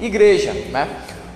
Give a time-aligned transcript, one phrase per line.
[0.00, 0.88] igreja, né?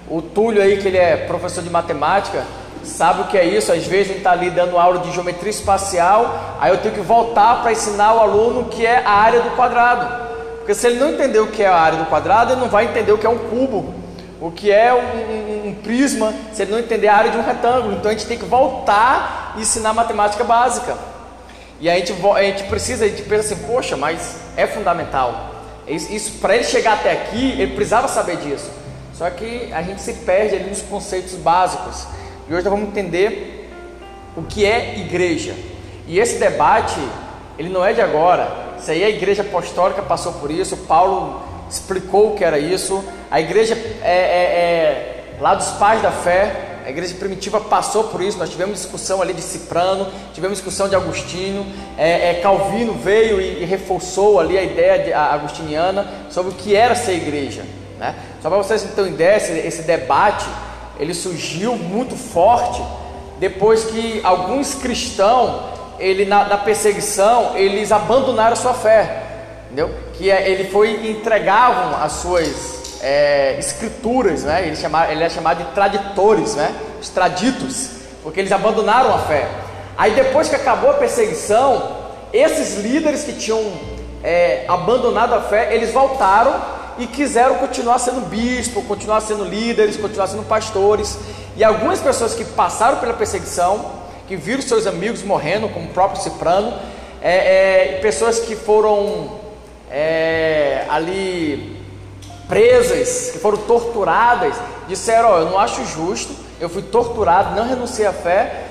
[0.08, 2.44] O Túlio aí, que ele é professor de matemática,
[2.82, 3.72] sabe o que é isso?
[3.72, 7.62] Às vezes gente está ali dando aula de geometria espacial, aí eu tenho que voltar
[7.62, 10.24] para ensinar o aluno o que é a área do quadrado.
[10.58, 12.84] Porque se ele não entender o que é a área do quadrado, ele não vai
[12.84, 13.94] entender o que é um cubo,
[14.40, 17.42] o que é um, um, um prisma, se ele não entender a área de um
[17.42, 17.94] retângulo.
[17.94, 20.96] Então a gente tem que voltar e ensinar matemática básica.
[21.80, 25.53] E a gente, a gente precisa, a gente pensa assim, poxa, mas é fundamental.
[25.86, 28.70] Isso, isso para ele chegar até aqui, ele precisava saber disso.
[29.14, 32.06] Só que a gente se perde ali nos conceitos básicos.
[32.48, 33.70] E hoje nós vamos entender
[34.36, 35.54] o que é igreja.
[36.06, 36.98] E esse debate,
[37.58, 38.74] ele não é de agora.
[38.78, 40.76] Isso aí a igreja apostólica passou por isso.
[40.78, 43.04] Paulo explicou o que era isso.
[43.30, 48.20] A igreja é, é, é lá dos pais da fé, a igreja primitiva passou por
[48.20, 53.40] isso, nós tivemos discussão ali de Ciprano, tivemos discussão de Agostinho, é, é, Calvino veio
[53.40, 57.64] e, e, reforçou ali a ideia de, a agostiniana sobre o que era ser igreja.
[57.98, 58.14] Né?
[58.42, 60.46] Só para vocês terem ideia, esse, esse debate
[60.98, 62.82] ele surgiu muito forte
[63.38, 65.62] depois que alguns cristãos,
[65.98, 69.22] ele, na, na perseguição, eles abandonaram a sua fé,
[69.66, 69.90] entendeu?
[70.14, 74.66] Que é, ele foi entregavam as suas é, escrituras, né?
[74.66, 76.74] Ele, chama, ele é chamado de traditores, né?
[76.98, 77.90] Os traditos,
[78.22, 79.46] porque eles abandonaram a fé.
[79.94, 81.96] Aí depois que acabou a perseguição,
[82.32, 83.62] esses líderes que tinham
[84.22, 86.54] é, abandonado a fé, eles voltaram
[86.98, 91.18] e quiseram continuar sendo bispo, continuar sendo líderes, continuar sendo pastores.
[91.58, 93.84] E algumas pessoas que passaram pela perseguição,
[94.26, 96.72] que viram seus amigos morrendo, como o próprio Ciprano,
[97.20, 99.30] é, é, pessoas que foram
[99.90, 101.73] é, ali
[102.48, 104.56] presas, que foram torturadas,
[104.88, 108.64] disseram: oh, Eu não acho justo, eu fui torturado, não renunciei à fé,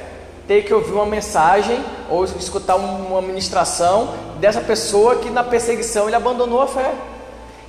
[0.48, 6.16] ter que ouvir uma mensagem ou escutar uma ministração dessa pessoa que na perseguição ele
[6.16, 6.94] abandonou a fé.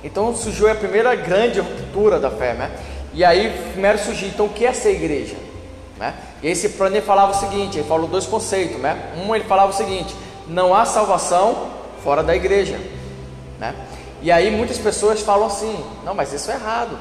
[0.03, 2.71] Então surgiu a primeira grande ruptura da fé, né?
[3.13, 5.35] E aí primeiro surgiu, então o que é ser igreja?
[5.97, 6.13] Né?
[6.43, 9.13] E esse plano ele falava o seguinte, ele falou dois conceitos, né?
[9.25, 10.13] Um ele falava o seguinte:
[10.47, 11.69] não há salvação
[12.03, 12.79] fora da igreja,
[13.57, 13.73] né?
[14.25, 16.97] E aí muitas pessoas falam assim: não, mas isso é errado.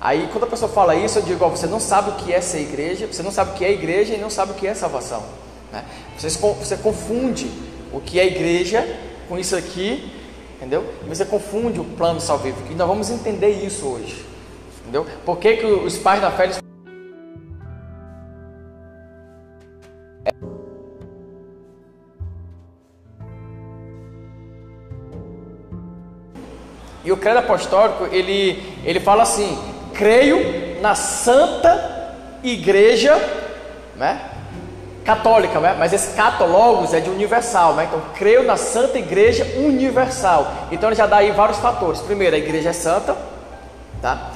[0.00, 2.40] Aí quando a pessoa fala isso, eu digo: ó, você não sabe o que é
[2.40, 4.72] ser igreja, você não sabe o que é igreja e não sabe o que é
[4.72, 5.24] salvação.
[5.72, 5.84] Né?
[6.16, 7.50] Você, você confunde
[7.92, 8.96] o que é igreja
[9.28, 10.08] com isso aqui,
[10.56, 10.84] entendeu?
[11.08, 12.70] Você confunde o plano salvífico.
[12.70, 14.24] E nós vamos entender isso hoje,
[14.82, 15.04] entendeu?
[15.26, 16.46] Por que, que os pais da fé
[27.22, 29.56] credo apostólico, ele, ele fala assim:
[29.94, 32.02] creio na santa
[32.42, 33.16] igreja,
[33.96, 34.20] né?
[35.04, 35.74] Católica, né?
[35.76, 37.86] mas esse católogos é de universal, né?
[37.88, 40.52] Então, creio na santa igreja universal.
[40.70, 42.00] Então, ele já dá aí vários fatores.
[42.00, 43.16] Primeiro, a igreja é santa,
[44.00, 44.30] tá?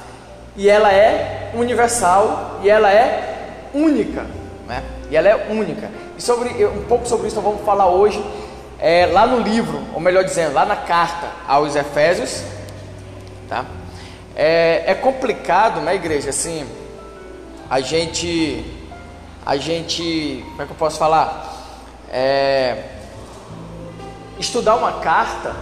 [0.57, 4.25] E ela é universal e ela é única,
[4.67, 4.83] né?
[5.09, 5.89] E ela é única.
[6.17, 8.21] E sobre um pouco sobre isso nós vamos falar hoje,
[8.77, 12.43] é, lá no livro, ou melhor dizendo, lá na carta aos Efésios,
[13.47, 13.65] tá?
[14.35, 16.29] É, é complicado, né, igreja?
[16.29, 16.67] Assim,
[17.69, 18.63] a gente,
[19.45, 21.55] a gente, como é que eu posso falar?
[22.11, 22.83] É,
[24.39, 25.55] estudar uma carta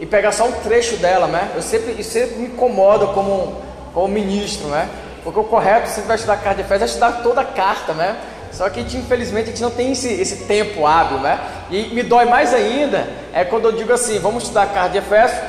[0.00, 1.52] e pegar só um trecho dela, né?
[1.54, 3.60] Eu sempre, isso sempre me incomoda como,
[3.92, 4.88] como ministro, né?
[5.22, 7.44] Porque o correto, se você vai estudar a carta de Efésios, é estudar toda a
[7.44, 8.16] carta, né?
[8.52, 11.40] Só que a gente, infelizmente a gente não tem esse, esse tempo hábil, né?
[11.70, 14.98] E me dói mais ainda é quando eu digo assim, vamos estudar a carta de
[14.98, 15.40] Efésios,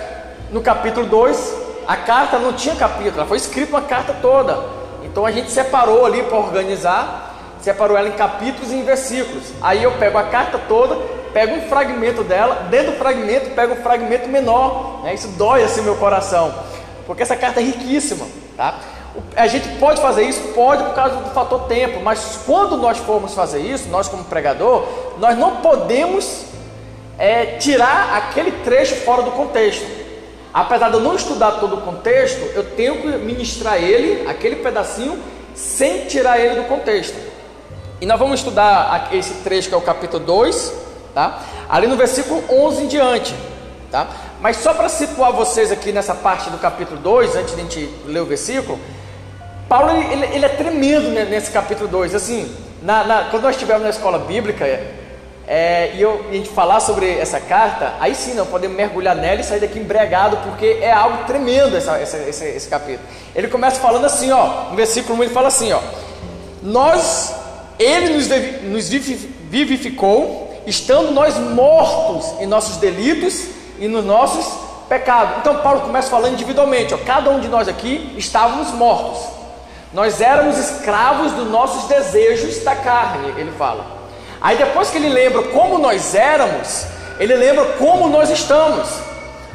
[0.52, 4.64] no capítulo 2, a carta não tinha capítulo, ela foi escrita uma carta toda.
[5.04, 9.44] Então a gente separou ali para organizar, separou ela em capítulos e em versículos.
[9.62, 10.96] Aí eu pego a carta toda,
[11.32, 15.02] pego um fragmento dela, dentro do fragmento pego um fragmento menor.
[15.04, 15.14] Né?
[15.14, 16.54] Isso dói assim meu coração,
[17.06, 18.26] porque essa carta é riquíssima,
[18.58, 18.80] tá?
[19.36, 20.42] A gente pode fazer isso?
[20.54, 24.86] Pode por causa do fator tempo, mas quando nós formos fazer isso, nós como pregador,
[25.18, 26.46] nós não podemos
[27.18, 30.05] é, tirar aquele trecho fora do contexto.
[30.56, 35.22] Apesar de eu não estudar todo o contexto, eu tenho que ministrar ele, aquele pedacinho,
[35.54, 37.18] sem tirar ele do contexto.
[38.00, 40.74] E nós vamos estudar esse trecho que é o capítulo 2,
[41.14, 41.42] tá?
[41.68, 43.36] Ali no versículo 11 em diante,
[43.92, 44.08] tá?
[44.40, 47.94] Mas só para situar vocês aqui nessa parte do capítulo 2, antes de a gente
[48.06, 48.80] ler o versículo,
[49.68, 52.16] Paulo ele, ele é tremendo nesse capítulo 2.
[52.16, 52.50] Assim,
[52.82, 54.66] na, na, quando nós estivemos na escola bíblica,
[55.48, 59.16] é, e, eu, e a gente falar sobre essa carta, aí sim nós podemos mergulhar
[59.16, 63.08] nela e sair daqui embregado, porque é algo tremendo essa, essa, esse, esse capítulo.
[63.36, 65.80] Ele começa falando assim, ó, no versículo 1 ele fala assim, ó,
[66.64, 67.36] nós,
[67.78, 68.28] ele nos,
[68.64, 73.46] nos vivificou, estando nós mortos em nossos delitos
[73.80, 75.40] e nos nossos pecado.
[75.42, 79.22] Então Paulo começa falando individualmente, ó, cada um de nós aqui estávamos mortos.
[79.94, 83.95] Nós éramos escravos dos nossos desejos da carne, ele fala.
[84.46, 86.86] Aí depois que ele lembra como nós éramos,
[87.20, 88.88] ele lembra como nós estamos.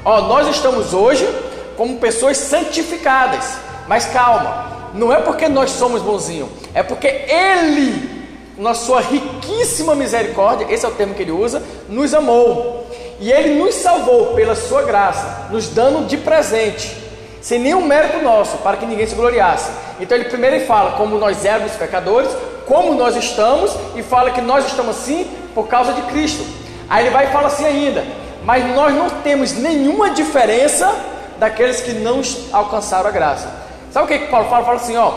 [0.04, 1.28] Ó, nós estamos hoje
[1.76, 3.54] como pessoas santificadas.
[3.86, 8.26] Mas calma, não é porque nós somos bonzinhos, é porque ele,
[8.58, 12.84] na sua riquíssima misericórdia, esse é o termo que ele usa, nos amou.
[13.20, 16.96] E ele nos salvou pela sua graça, nos dando de presente,
[17.40, 19.70] sem nenhum mérito nosso, para que ninguém se gloriasse.
[20.00, 22.30] Então ele primeiro fala como nós éramos pecadores,
[22.70, 26.46] como nós estamos, e fala que nós estamos assim por causa de Cristo.
[26.88, 28.04] Aí ele vai e fala assim ainda:
[28.44, 30.88] mas nós não temos nenhuma diferença
[31.36, 32.22] daqueles que não
[32.52, 33.52] alcançaram a graça.
[33.90, 34.64] Sabe o que, que Paulo fala?
[34.64, 35.10] Fala assim: ó,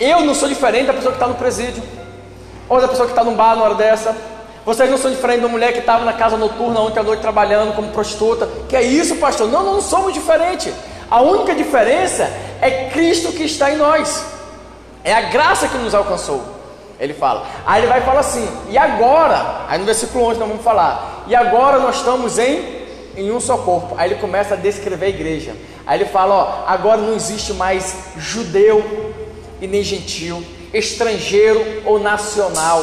[0.00, 1.84] eu não sou diferente da pessoa que está no presídio,
[2.68, 4.16] ou da pessoa que está no bar na hora dessa.
[4.66, 7.76] Vocês não são diferentes da mulher que estava na casa noturna ontem à noite trabalhando
[7.76, 8.48] como prostituta.
[8.68, 9.46] Que é isso, pastor?
[9.48, 10.72] Não, não somos diferentes.
[11.08, 12.28] A única diferença
[12.60, 14.34] é Cristo que está em nós.
[15.04, 16.42] É a graça que nos alcançou.
[16.98, 17.46] Ele fala.
[17.66, 19.66] Aí ele vai falar assim: e agora?
[19.68, 21.24] Aí no versículo 11 nós vamos falar.
[21.26, 23.94] E agora nós estamos em, em um só corpo.
[23.98, 25.54] Aí ele começa a descrever a igreja.
[25.86, 29.12] Aí ele fala: ó, agora não existe mais judeu
[29.60, 30.42] e nem gentil,
[30.72, 32.82] estrangeiro ou nacional.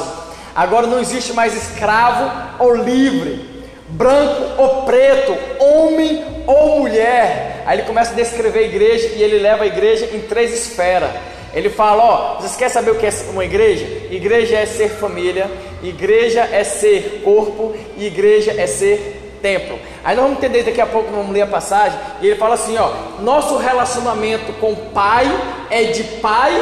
[0.55, 2.29] Agora não existe mais escravo
[2.59, 7.63] ou livre, branco ou preto, homem ou mulher.
[7.65, 11.09] Aí ele começa a descrever a igreja e ele leva a igreja em três esferas.
[11.53, 13.85] Ele fala: Ó, vocês querem saber o que é uma igreja?
[14.09, 15.49] Igreja é ser família,
[15.83, 19.77] igreja é ser corpo, igreja é ser templo.
[20.03, 22.77] Aí nós vamos entender daqui a pouco, vamos ler a passagem, e ele fala assim:
[22.77, 25.25] Ó, nosso relacionamento com o Pai
[25.69, 26.53] é de pai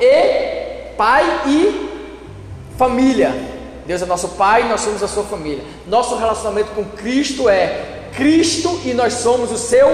[0.00, 1.88] e pai e
[2.76, 3.34] família.
[3.86, 5.64] Deus é nosso Pai, nós somos a sua família.
[5.86, 9.88] Nosso relacionamento com Cristo é Cristo e nós somos o seu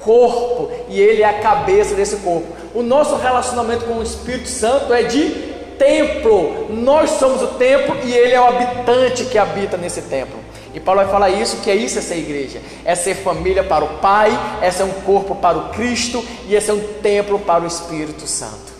[0.00, 2.46] corpo, e Ele é a cabeça desse corpo.
[2.74, 5.30] O nosso relacionamento com o Espírito Santo é de
[5.78, 6.66] templo.
[6.70, 10.40] Nós somos o templo e Ele é o habitante que habita nesse templo.
[10.74, 13.98] E Paulo vai falar isso, que é isso ser igreja, é ser família para o
[13.98, 17.66] Pai, é ser um corpo para o Cristo e é ser um templo para o
[17.66, 18.74] Espírito Santo.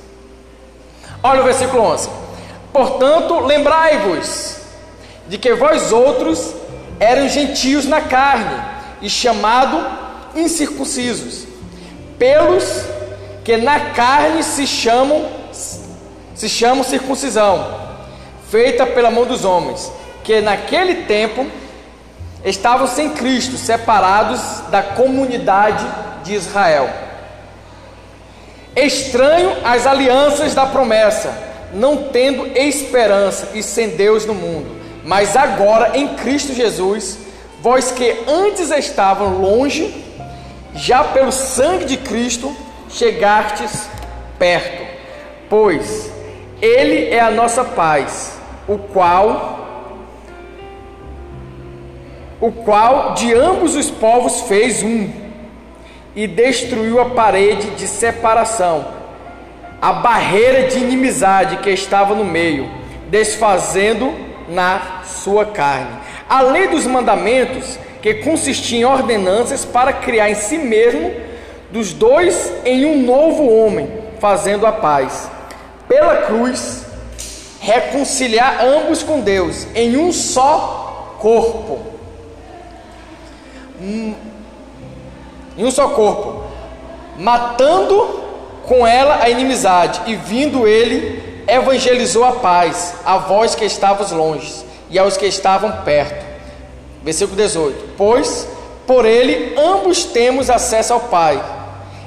[1.23, 2.11] Olha o versículo 11.
[2.73, 4.57] Portanto, lembrai-vos
[5.29, 6.53] de que vós outros
[6.99, 8.61] eram gentios na carne
[9.01, 9.87] e chamado
[10.35, 11.47] incircuncisos,
[12.19, 12.94] pelos
[13.45, 15.45] que na carne se chamam
[16.35, 17.79] se chamam circuncisão,
[18.51, 19.93] feita pela mão dos homens,
[20.25, 21.47] que naquele tempo
[22.45, 25.87] estavam sem Cristo, separados da comunidade
[26.25, 26.91] de Israel.
[28.75, 31.33] Estranho às alianças da promessa,
[31.73, 34.83] não tendo esperança e sem Deus no mundo.
[35.05, 37.19] Mas agora em Cristo Jesus,
[37.63, 40.03] vós que antes estavam longe,
[40.75, 42.55] já pelo sangue de Cristo
[42.95, 43.89] chegastes
[44.39, 44.83] perto,
[45.51, 46.13] pois
[46.63, 49.53] Ele é a nossa paz, o qual
[52.41, 55.11] o qual de ambos os povos fez um
[56.15, 58.87] e destruiu a parede de separação,
[59.81, 62.69] a barreira de inimizade que estava no meio,
[63.09, 64.13] desfazendo
[64.49, 65.99] na sua carne.
[66.29, 71.13] Além dos mandamentos que consistiam em ordenanças para criar em si mesmo
[71.75, 73.91] dos dois em um novo homem,
[74.21, 75.29] fazendo a paz.
[75.89, 76.87] Pela cruz,
[77.59, 81.81] reconciliar ambos com Deus em um só corpo.
[83.81, 84.15] Em
[85.59, 86.45] um só corpo,
[87.19, 88.23] matando
[88.67, 94.65] com ela a inimizade, e vindo ele, evangelizou a paz a vós que estavas longe
[94.89, 96.25] e aos que estavam perto
[97.05, 98.49] Versículo 18: Pois
[98.87, 101.43] por ele ambos temos acesso ao Pai,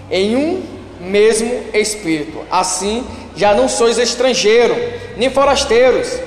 [0.10, 0.64] em um
[1.00, 2.40] mesmo Espírito.
[2.50, 4.76] Assim, já não sois estrangeiro,
[5.16, 6.20] nem forasteiros,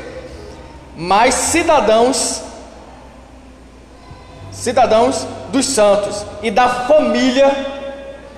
[0.96, 2.42] mas cidadãos,
[4.52, 7.50] cidadãos dos santos e da família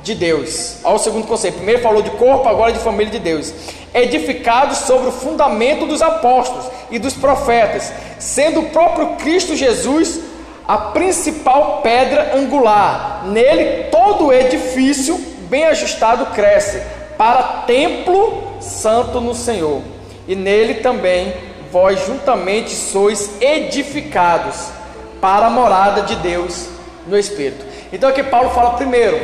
[0.02, 0.76] de Deus.
[0.82, 1.56] Olha o segundo conceito.
[1.56, 3.52] Primeiro falou de corpo, agora de família de Deus.
[3.94, 10.20] Edificados sobre o fundamento dos apóstolos e dos profetas, sendo o próprio Cristo Jesus
[10.66, 13.25] a principal pedra angular.
[13.26, 16.82] Nele todo o edifício bem ajustado cresce
[17.18, 19.82] para templo santo no Senhor.
[20.26, 21.35] E nele também
[21.71, 24.68] vós juntamente sois edificados
[25.21, 26.68] para a morada de Deus
[27.06, 27.66] no Espírito.
[27.92, 29.21] Então aqui Paulo fala primeiro,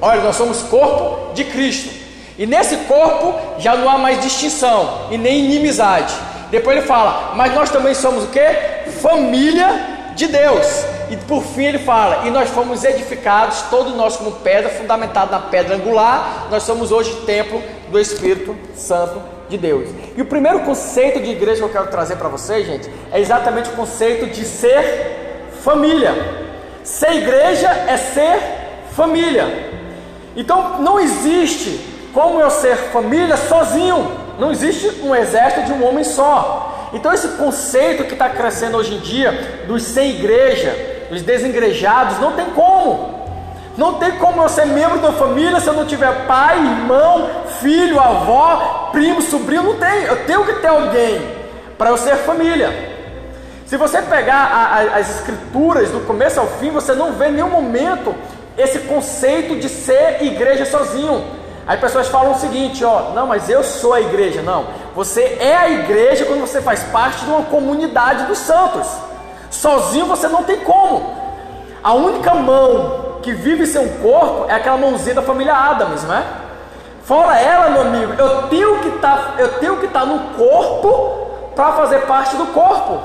[0.00, 1.92] olha, nós somos corpo de Cristo.
[2.38, 6.14] E nesse corpo já não há mais distinção e nem inimizade.
[6.48, 8.90] Depois ele fala, mas nós também somos o que?
[9.00, 10.95] Família de Deus.
[11.10, 15.40] E por fim ele fala: E nós fomos edificados, todos nós como pedra, fundamentado na
[15.40, 19.88] pedra angular, nós somos hoje templo do Espírito Santo de Deus.
[20.16, 23.68] E o primeiro conceito de igreja que eu quero trazer para vocês, gente, é exatamente
[23.70, 26.14] o conceito de ser família.
[26.82, 28.38] Ser igreja é ser
[28.92, 29.70] família.
[30.36, 31.80] Então não existe
[32.12, 34.26] como eu ser família sozinho.
[34.38, 36.90] Não existe um exército de um homem só.
[36.92, 42.32] Então esse conceito que está crescendo hoje em dia dos sem igreja, dos desengrejados, não
[42.32, 43.16] tem como.
[43.76, 47.28] Não tem como eu ser membro da família se eu não tiver pai, irmão,
[47.60, 49.62] filho, avó, primo, sobrinho.
[49.62, 50.04] Não tem.
[50.04, 51.20] Eu tenho que ter alguém
[51.76, 52.96] para eu ser família.
[53.66, 57.32] Se você pegar a, a, as escrituras do começo ao fim, você não vê em
[57.32, 58.14] nenhum momento
[58.56, 61.24] esse conceito de ser igreja sozinho.
[61.66, 64.40] Aí pessoas falam o seguinte, ó, não, mas eu sou a igreja.
[64.40, 68.86] Não, você é a igreja quando você faz parte de uma comunidade dos santos.
[69.50, 71.14] Sozinho você não tem como.
[71.82, 76.24] A única mão que vive sem corpo é aquela mãozinha da família Adams, não é?
[77.04, 82.36] Fora ela, meu amigo, eu tenho que tá, estar tá no corpo para fazer parte
[82.36, 83.00] do corpo.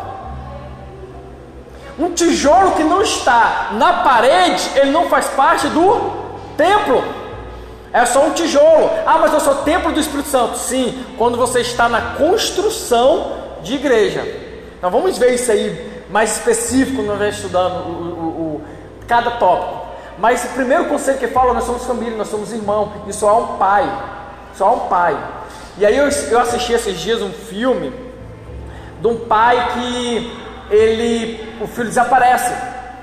[2.00, 6.12] Um tijolo que não está na parede, ele não faz parte do
[6.58, 7.04] templo.
[7.94, 8.90] É só um tijolo.
[9.06, 10.58] Ah, mas eu sou templo do Espírito Santo.
[10.58, 14.22] Sim, quando você está na construção de igreja.
[14.78, 18.62] Então vamos ver isso aí mais específico quando nós estudando o, o, o,
[19.08, 19.88] cada tópico.
[20.18, 23.38] Mas o primeiro conceito que fala, nós somos família, nós somos irmão, e só há
[23.38, 24.03] um pai.
[24.56, 25.18] Só há um pai.
[25.77, 27.94] E aí eu, eu assisti esses dias um filme
[29.00, 30.38] de um pai que
[30.70, 32.53] ele, o filho desaparece.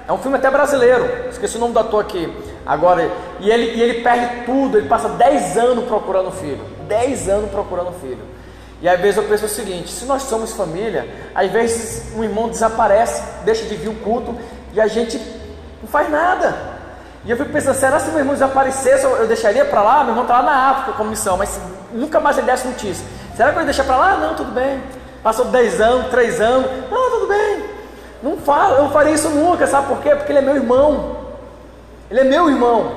[0.06, 2.32] É um filme até brasileiro, esqueci o nome do ator aqui
[2.64, 3.10] agora.
[3.40, 6.60] E ele, e ele perde tudo, ele passa 10 anos procurando o filho.
[6.86, 8.37] 10 anos procurando o filho.
[8.80, 12.48] E às vezes eu penso o seguinte: se nós somos família, às vezes um irmão
[12.48, 14.36] desaparece, deixa de vir o culto
[14.72, 15.18] e a gente
[15.82, 16.54] não faz nada.
[17.24, 19.98] E eu fico pensando: será se meu irmão desaparecesse, eu deixaria para lá?
[20.00, 21.60] Meu irmão está lá na África como missão, mas
[21.92, 23.04] nunca mais ele desse notícia.
[23.36, 24.16] Será que eu deixar para lá?
[24.16, 24.82] Não, tudo bem.
[25.22, 26.70] Passou 10 anos, 3 anos.
[26.90, 27.64] Não, tudo bem.
[28.22, 30.14] Não falo, eu não farei isso nunca, sabe por quê?
[30.14, 31.18] Porque ele é meu irmão.
[32.10, 32.92] Ele é meu irmão.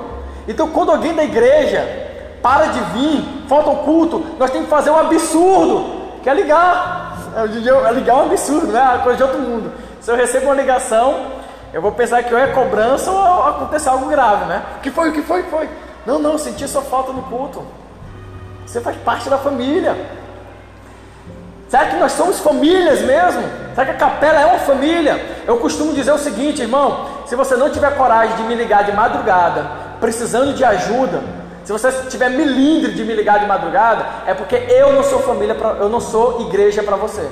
[0.48, 2.01] Então quando alguém da igreja
[2.42, 7.12] para de vir, falta um culto, nós temos que fazer um absurdo, que é ligar.
[7.36, 9.72] É, é ligar um absurdo, não é coisa de outro mundo.
[10.02, 11.28] Se eu recebo uma ligação,
[11.74, 14.64] eu vou pensar que ou é cobrança ou aconteceu algo grave, né?
[14.78, 15.10] O que foi?
[15.10, 15.42] O que foi?
[15.42, 15.70] O que foi?
[16.06, 17.64] Não, não, senti sua falta no culto.
[18.66, 19.96] Você faz parte da família.
[21.70, 23.44] Será que nós somos famílias mesmo?
[23.74, 25.44] Será que a capela é uma família?
[25.48, 28.92] Eu costumo dizer o seguinte, irmão: se você não tiver coragem de me ligar de
[28.92, 29.66] madrugada,
[30.02, 31.22] precisando de ajuda,
[31.64, 35.54] se você tiver milindre de me ligar de madrugada, é porque eu não sou família,
[35.54, 37.28] pra, eu não sou igreja para você.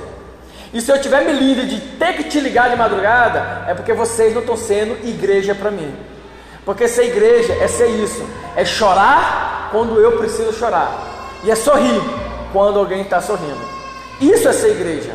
[0.72, 4.32] E se eu tiver milindre de ter que te ligar de madrugada, é porque vocês
[4.32, 5.92] não estão sendo igreja para mim.
[6.64, 10.92] Porque ser igreja é ser isso, é chorar quando eu preciso chorar,
[11.42, 12.00] e é sorrir
[12.52, 13.58] quando alguém está sorrindo.
[14.20, 15.10] Isso é ser igreja.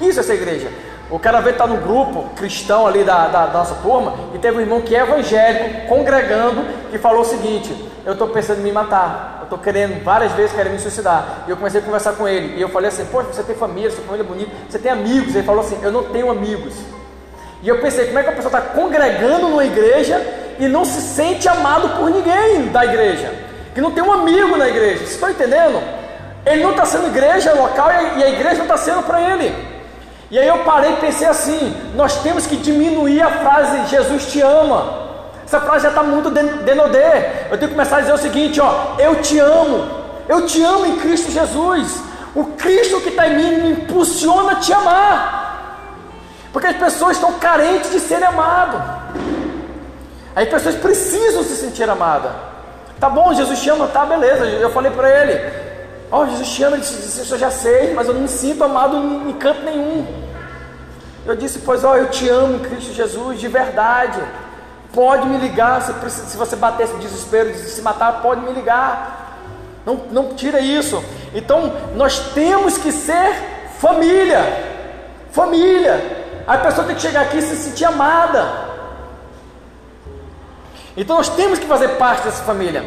[0.00, 0.68] Isso é ser igreja.
[1.10, 4.38] O cara vê estar tá no grupo cristão ali da, da, da, nossa turma e
[4.38, 7.74] teve um irmão que é evangélico, congregando, que falou o seguinte:
[8.06, 11.44] Eu estou pensando em me matar, eu estou querendo, várias vezes querendo me suicidar.
[11.46, 12.56] E eu comecei a conversar com ele.
[12.56, 15.34] E eu falei assim: Poxa, você tem família, sua família é bonita, você tem amigos.
[15.34, 16.74] Ele falou assim: Eu não tenho amigos.
[17.62, 20.20] E eu pensei: Como é que a pessoa está congregando numa igreja
[20.58, 23.30] e não se sente amado por ninguém da igreja?
[23.74, 24.98] Que não tem um amigo na igreja.
[24.98, 25.82] Vocês estão entendendo?
[26.46, 29.73] Ele não está sendo igreja local e a igreja não está sendo para ele.
[30.34, 34.40] E aí eu parei e pensei assim: nós temos que diminuir a frase Jesus te
[34.40, 35.04] ama.
[35.46, 37.06] Essa frase já está muito denodê.
[37.52, 39.88] Eu tenho que começar a dizer o seguinte: ó, eu te amo,
[40.28, 42.02] eu te amo em Cristo Jesus.
[42.34, 45.78] O Cristo que está em mim me impulsiona a te amar.
[46.52, 48.82] Porque as pessoas estão carentes de serem amadas.
[50.34, 52.32] As pessoas precisam se sentir amadas.
[52.98, 54.46] Tá bom, Jesus te ama, tá, beleza.
[54.46, 55.52] Eu falei para ele.
[56.10, 58.96] Oh, Jesus te ama, ele disse, eu já sei, mas eu não me sinto amado
[58.96, 60.23] em canto nenhum.
[61.26, 64.20] Eu disse, pois ó, eu te amo em Cristo Jesus, de verdade.
[64.92, 69.38] Pode me ligar, se, se você bater esse desespero de se matar, pode me ligar.
[69.86, 71.02] Não, não tira isso.
[71.34, 73.34] Então, nós temos que ser
[73.78, 74.40] família.
[75.32, 76.24] Família.
[76.46, 78.46] A pessoa tem que chegar aqui e se sentir amada.
[80.96, 82.84] Então, nós temos que fazer parte dessa família.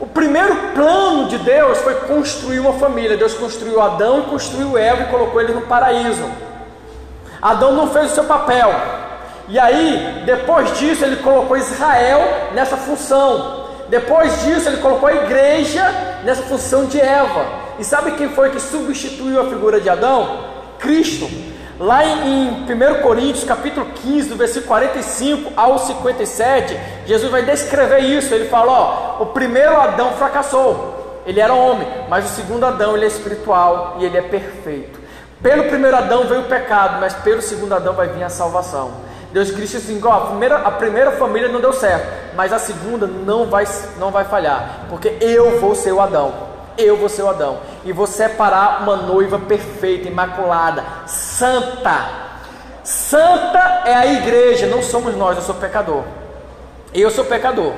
[0.00, 3.16] O primeiro plano de Deus foi construir uma família.
[3.16, 6.24] Deus construiu Adão e construiu Eva e colocou ele no paraíso.
[7.40, 8.70] Adão não fez o seu papel.
[9.48, 13.66] E aí, depois disso, ele colocou Israel nessa função.
[13.88, 15.84] Depois disso, ele colocou a igreja
[16.24, 17.46] nessa função de Eva.
[17.78, 20.44] E sabe quem foi que substituiu a figura de Adão?
[20.78, 21.28] Cristo.
[21.78, 27.98] Lá em, em 1 Coríntios, capítulo 15, do versículo 45 ao 57, Jesus vai descrever
[27.98, 28.34] isso.
[28.34, 33.04] Ele fala: ó, o primeiro Adão fracassou, ele era homem, mas o segundo Adão ele
[33.04, 34.95] é espiritual e ele é perfeito.
[35.42, 38.92] Pelo primeiro Adão veio o pecado, mas pelo segundo Adão vai vir a salvação.
[39.32, 43.06] Deus Cristo assim, ó, a primeira, a primeira família não deu certo, mas a segunda
[43.06, 43.66] não vai,
[43.98, 47.92] não vai falhar, porque eu vou ser o Adão eu vou ser o Adão e
[47.92, 52.26] vou separar uma noiva perfeita, imaculada, santa.
[52.84, 56.04] Santa é a igreja, não somos nós, eu sou pecador.
[56.94, 57.72] Eu sou pecador.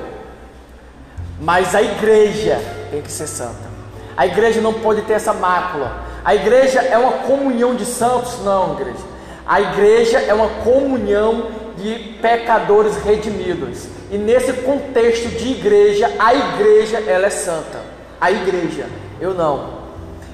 [1.41, 2.59] Mas a igreja
[2.91, 3.69] tem que ser santa.
[4.15, 6.08] A igreja não pode ter essa mácula.
[6.23, 8.39] A igreja é uma comunhão de santos?
[8.43, 9.05] Não, igreja.
[9.45, 11.47] A igreja é uma comunhão
[11.77, 13.87] de pecadores redimidos.
[14.11, 18.87] E nesse contexto de igreja, a igreja ela é santa a igreja.
[19.19, 19.79] Eu não.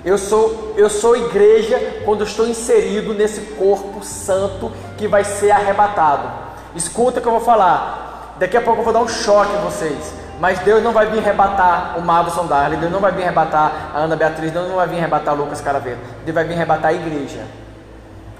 [0.04, 6.32] Eu sou, eu sou igreja quando estou inserido nesse corpo santo que vai ser arrebatado.
[6.76, 8.36] Escuta o que eu vou falar.
[8.40, 10.14] Daqui a pouco eu vou dar um choque em vocês.
[10.40, 14.00] Mas Deus não vai vir arrebatar o Mavison Darley, Deus não vai vir arrebatar a
[14.00, 16.00] Ana Beatriz, Deus não vai vir arrebatar o Lucas Caraveiro.
[16.26, 17.46] Deus vai vir arrebatar a igreja.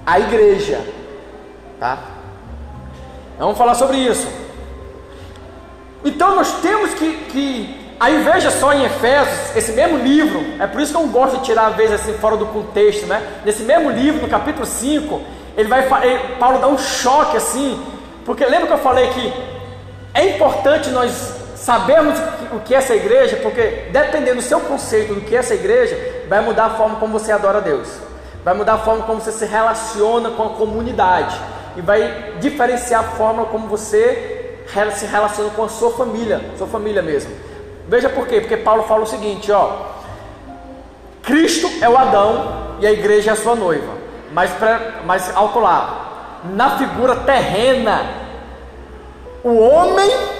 [0.04, 0.80] A igreja.
[1.80, 1.98] Tá?
[3.38, 4.28] Vamos falar sobre isso.
[6.04, 10.82] Então nós temos que, que Aí veja só em Efésios, esse mesmo livro, é por
[10.82, 13.22] isso que eu gosto de tirar às vezes assim fora do contexto, né?
[13.42, 15.18] Nesse mesmo livro, no capítulo 5,
[15.56, 17.82] ele vai ele, Paulo dá um choque assim,
[18.26, 19.32] porque lembra que eu falei que
[20.12, 21.35] é importante nós
[21.66, 22.16] sabermos
[22.52, 25.98] o que é essa igreja, porque dependendo do seu conceito do que é essa igreja,
[26.28, 27.88] vai mudar a forma como você adora a Deus.
[28.44, 31.36] Vai mudar a forma como você se relaciona com a comunidade
[31.76, 34.60] e vai diferenciar a forma como você
[34.94, 37.34] se relaciona com a sua família, sua família mesmo.
[37.88, 38.40] Veja por quê?
[38.40, 39.86] Porque Paulo fala o seguinte, ó.
[41.24, 43.92] Cristo é o Adão e a igreja é a sua noiva.
[44.30, 44.52] Mas,
[45.04, 48.06] mas alto lá, na figura terrena,
[49.42, 50.35] o homem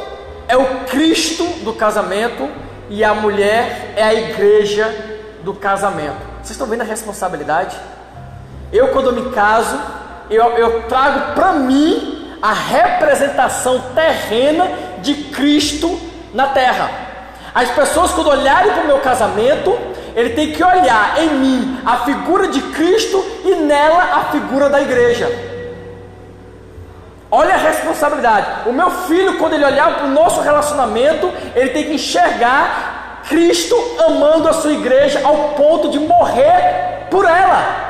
[0.48, 2.48] é o Cristo do casamento
[2.88, 4.94] e a mulher é a igreja
[5.42, 6.18] do casamento.
[6.37, 7.76] Vocês estão vendo a responsabilidade?
[8.72, 9.78] Eu, quando me caso,
[10.30, 14.68] eu, eu trago para mim a representação terrena
[15.02, 15.98] de Cristo
[16.32, 16.90] na terra.
[17.54, 19.76] As pessoas, quando olharem para o meu casamento,
[20.14, 24.80] ele tem que olhar em mim a figura de Cristo e nela a figura da
[24.80, 25.56] igreja.
[27.87, 28.68] Responsabilidade.
[28.68, 33.77] O meu filho, quando ele olhar para o nosso relacionamento, ele tem que enxergar Cristo
[34.05, 37.85] amando a sua igreja ao ponto de morrer por ela.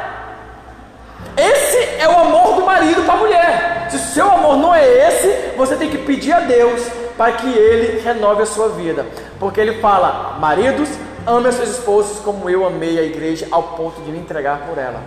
[1.37, 3.87] Esse é o amor do marido para a mulher.
[3.90, 6.82] Se o seu amor não é esse, você tem que pedir a Deus
[7.16, 9.06] para que ele renove a sua vida.
[9.38, 10.88] Porque ele fala: maridos,
[11.26, 14.78] ame as suas esposas como eu amei a igreja ao ponto de me entregar por
[14.78, 15.00] ela.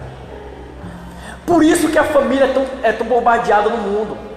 [1.45, 4.29] Por isso que a família é tão, é tão bombardeada no mundo.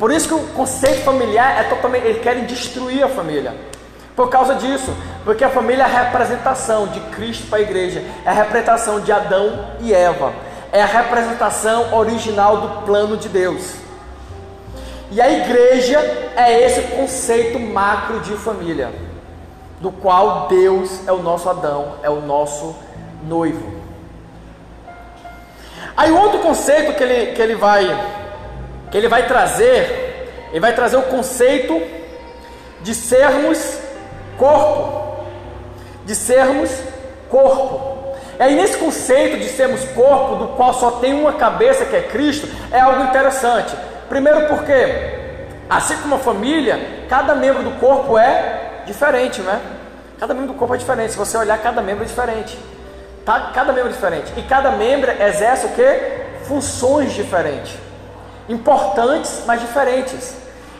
[0.00, 2.06] Por isso que o conceito familiar é totalmente.
[2.06, 3.54] Eles querem destruir a família.
[4.16, 4.90] Por causa disso,
[5.24, 9.12] porque a família é a representação de Cristo para a igreja, é a representação de
[9.12, 10.32] Adão e Eva,
[10.72, 13.74] é a representação original do plano de Deus.
[15.10, 15.98] E a igreja
[16.34, 18.90] é esse conceito macro de família,
[19.80, 22.74] do qual Deus é o nosso Adão, é o nosso
[23.26, 23.80] noivo.
[25.96, 28.19] Aí outro conceito que ele, que ele vai
[28.90, 31.80] que ele vai trazer, ele vai trazer o conceito
[32.82, 33.78] de sermos
[34.36, 35.24] corpo,
[36.04, 36.70] de sermos
[37.28, 38.16] corpo.
[38.38, 42.48] Aí nesse conceito de sermos corpo, do qual só tem uma cabeça que é Cristo,
[42.72, 43.76] é algo interessante.
[44.08, 49.60] Primeiro porque, assim como a família, cada membro do corpo é diferente, né?
[50.18, 51.12] Cada membro do corpo é diferente.
[51.12, 52.58] Se você olhar, cada membro é diferente.
[53.24, 53.52] Tá?
[53.54, 54.32] Cada membro é diferente.
[54.36, 56.46] E cada membro exerce o que?
[56.46, 57.89] Funções diferentes.
[58.48, 60.34] Importantes, mas diferentes.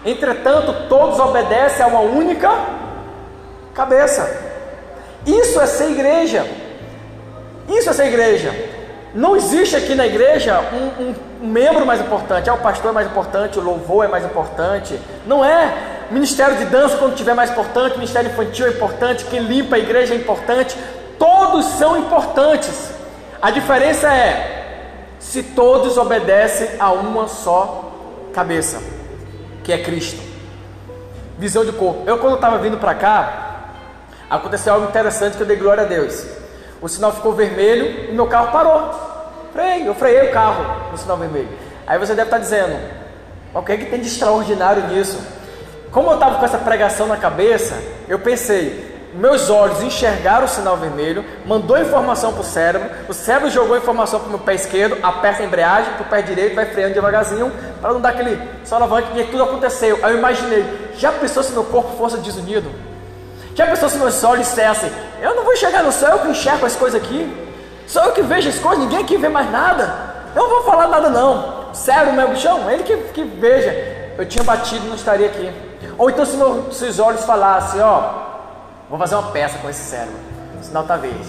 [0.05, 2.51] Entretanto, todos obedecem a uma única
[3.75, 4.29] cabeça.
[5.27, 6.47] Isso é ser igreja.
[7.69, 8.53] Isso é ser igreja.
[9.15, 13.59] Não existe aqui na igreja um, um, membro mais importante, é o pastor mais importante,
[13.59, 14.99] o louvor é mais importante.
[15.27, 15.99] Não é.
[16.11, 20.15] Ministério de dança, quando tiver mais importante, ministério infantil é importante, quem limpa a igreja
[20.15, 20.77] é importante.
[21.19, 22.91] Todos são importantes.
[23.41, 24.60] A diferença é
[25.21, 27.93] se todos obedecem a uma só
[28.33, 28.83] cabeça,
[29.63, 30.21] que é Cristo.
[31.39, 32.03] Visão de corpo.
[32.07, 33.75] Eu, quando estava vindo para cá,
[34.29, 36.27] aconteceu algo interessante que eu dei glória a Deus.
[36.81, 38.91] O sinal ficou vermelho e meu carro parou.
[39.53, 41.49] Freio, eu freiei o carro no sinal vermelho.
[41.87, 42.79] Aí você deve estar dizendo:
[43.55, 45.21] o que, é que tem de extraordinário nisso?
[45.91, 47.75] Como eu estava com essa pregação na cabeça,
[48.09, 53.51] eu pensei: meus olhos enxergaram o sinal vermelho, mandou informação para o cérebro, o cérebro
[53.51, 56.67] jogou informação para o meu pé esquerdo, aperta a embreagem, para o pé direito, vai
[56.67, 59.99] freando devagarzinho, para não dar aquele só alavanque, e tudo aconteceu.
[60.03, 60.65] Aí eu imaginei,
[60.97, 62.71] já pensou se meu corpo fosse desunido?
[63.55, 66.65] Já pensou se meus olhos dissessem, eu não vou chegar no céu, eu que enxergo
[66.65, 67.31] as coisas aqui,
[67.87, 69.93] sou eu que vejo as coisas, ninguém aqui vê mais nada,
[70.35, 73.71] eu não vou falar nada não, cérebro, meu bichão, ele que, que veja,
[74.17, 75.53] eu tinha batido não estaria aqui.
[75.99, 78.30] Ou então se meus olhos falassem, ó,
[78.91, 80.17] Vou fazer uma peça com esse cérebro.
[80.61, 81.29] Sinal está verde.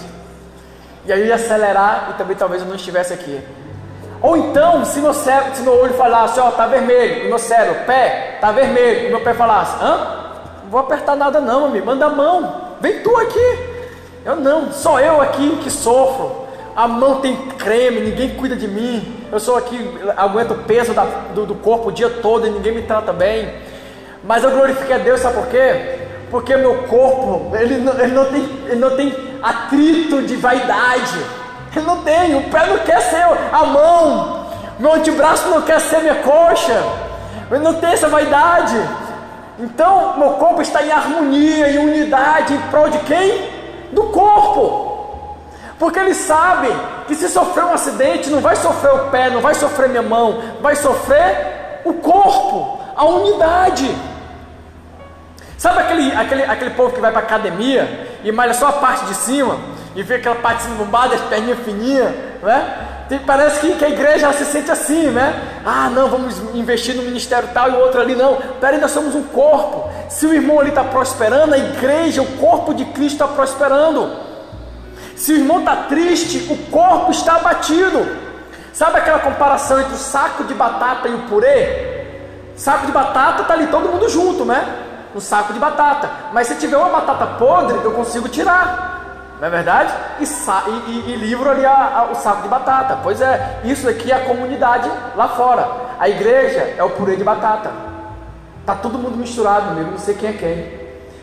[1.06, 3.40] E aí eu ia acelerar e também talvez eu não estivesse aqui.
[4.20, 7.84] Ou então, se meu, cérebro, se meu olho falasse, ó, tá vermelho, o meu cérebro,
[7.86, 9.96] pé, tá vermelho, e meu pé falasse, hã?
[10.62, 13.58] Não vou apertar nada não, amigo, manda a mão, vem tu aqui.
[14.24, 16.42] Eu não, só eu aqui que sofro.
[16.74, 19.26] A mão tem creme, ninguém cuida de mim.
[19.30, 19.76] Eu sou aqui,
[20.16, 23.52] aguento o peso da, do, do corpo o dia todo e ninguém me trata bem.
[24.22, 26.01] Mas eu glorifiquei a Deus, sabe por quê?
[26.32, 31.18] Porque meu corpo ele não, ele não, tem, ele não tem atrito de vaidade.
[31.76, 34.46] Ele não tem, o pé não quer ser a mão,
[34.78, 36.82] meu antebraço não quer ser minha coxa,
[37.50, 38.76] ele não tem essa vaidade.
[39.58, 43.50] Então, meu corpo está em harmonia, em unidade, em prol de quem?
[43.92, 45.36] Do corpo.
[45.78, 46.68] Porque ele sabe
[47.06, 50.42] que se sofrer um acidente, não vai sofrer o pé, não vai sofrer minha mão,
[50.62, 53.94] vai sofrer o corpo, a unidade.
[55.62, 59.14] Sabe aquele, aquele, aquele povo que vai para academia e malha só a parte de
[59.14, 59.56] cima
[59.94, 63.04] e vê aquela parte de cima bombada, as perninhas fininhas, né?
[63.08, 65.60] Tem, parece que, que, a igreja se sente assim, né?
[65.64, 68.38] Ah, não, vamos investir no ministério tal e o outro ali não.
[68.60, 69.88] Peraí, nós somos um corpo.
[70.08, 74.16] Se o irmão ali está prosperando, a igreja, o corpo de Cristo está prosperando.
[75.14, 78.04] Se o irmão está triste, o corpo está abatido.
[78.72, 82.08] Sabe aquela comparação entre o saco de batata e o purê?
[82.56, 84.90] Saco de batata está ali todo mundo junto, né?
[85.14, 86.10] No saco de batata.
[86.32, 89.36] Mas se tiver uma batata podre, eu consigo tirar.
[89.40, 89.92] Não é verdade?
[90.20, 93.00] E, e, e livro ali a, a, o saco de batata.
[93.02, 95.68] Pois é, isso aqui é a comunidade lá fora.
[95.98, 97.70] A igreja é o purê de batata.
[98.64, 99.88] Tá todo mundo misturado, amigo.
[99.88, 100.82] Eu não sei quem é quem.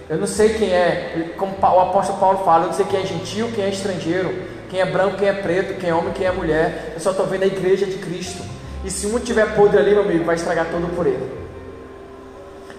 [0.09, 3.05] Eu não sei quem é, como o apóstolo Paulo fala, eu não sei quem é
[3.05, 4.33] gentil, quem é estrangeiro,
[4.67, 6.93] quem é branco, quem é preto, quem é homem, quem é mulher.
[6.95, 8.43] Eu só estou vendo a igreja de Cristo.
[8.83, 11.15] E se um tiver podre ali, meu amigo, vai estragar todo o purê.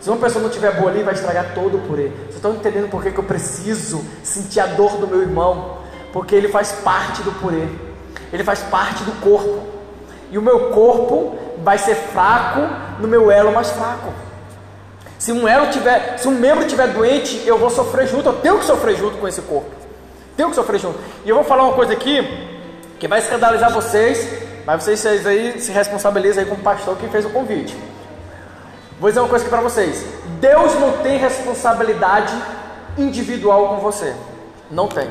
[0.01, 2.09] Se uma pessoa não estiver boa ali, vai estragar todo o purê.
[2.09, 5.79] Vocês estão entendendo por que, que eu preciso sentir a dor do meu irmão?
[6.13, 7.69] Porque ele faz parte do purê,
[8.33, 9.61] ele faz parte do corpo.
[10.31, 12.61] E o meu corpo vai ser fraco
[12.99, 14.13] no meu elo mais fraco.
[15.19, 18.59] Se um elo tiver, se um membro tiver doente, eu vou sofrer junto, eu tenho
[18.59, 19.71] que sofrer junto com esse corpo.
[20.35, 20.99] Tenho que sofrer junto.
[21.27, 22.27] E eu vou falar uma coisa aqui
[22.99, 24.27] que vai escandalizar vocês,
[24.65, 27.77] mas vocês, aí se responsabilizam aí com o pastor que fez o convite.
[29.01, 30.05] Vou dizer uma coisa aqui para vocês:
[30.41, 32.35] Deus não tem responsabilidade
[32.99, 34.15] individual com você.
[34.71, 35.09] Não tem.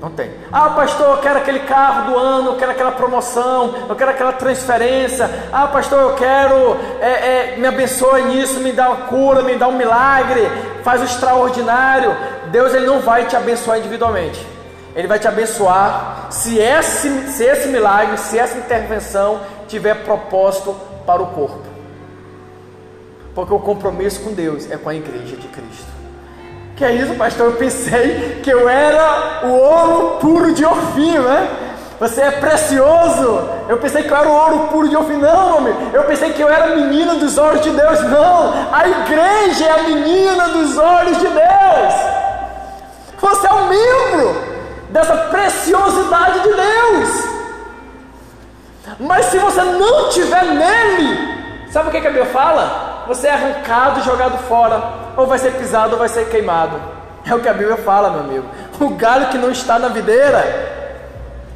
[0.00, 0.30] Não tem.
[0.50, 4.32] Ah, pastor, eu quero aquele carro do ano, eu quero aquela promoção, eu quero aquela
[4.32, 5.28] transferência.
[5.52, 9.68] Ah, pastor, eu quero, é, é, me abençoe nisso, me dá uma cura, me dá
[9.68, 10.48] um milagre,
[10.82, 12.16] faz o extraordinário.
[12.46, 14.46] Deus ele não vai te abençoar individualmente.
[14.94, 21.20] Ele vai te abençoar se esse, se esse milagre, se essa intervenção tiver propósito para
[21.20, 21.69] o corpo.
[23.34, 26.00] Porque o compromisso com Deus é com a igreja de Cristo.
[26.76, 27.46] Que é isso, pastor?
[27.46, 31.48] Eu pensei que eu era o ouro puro de Ofim, né?
[32.00, 33.48] Você é precioso.
[33.68, 35.18] Eu pensei que eu era o ouro puro de Ofim.
[35.18, 35.74] Não, homem.
[35.92, 38.00] Eu pensei que eu era menina dos olhos de Deus.
[38.04, 38.54] Não.
[38.72, 41.94] A igreja é a menina dos olhos de Deus.
[43.20, 44.42] Você é um membro
[44.88, 47.24] dessa preciosidade de Deus.
[48.98, 52.89] Mas se você não tiver nele, sabe o que, que a Bíblia fala?
[53.10, 54.80] Você é arrancado e jogado fora,
[55.16, 56.80] ou vai ser pisado ou vai ser queimado.
[57.26, 58.44] É o que a Bíblia fala, meu amigo.
[58.78, 60.40] O galho que não está na videira,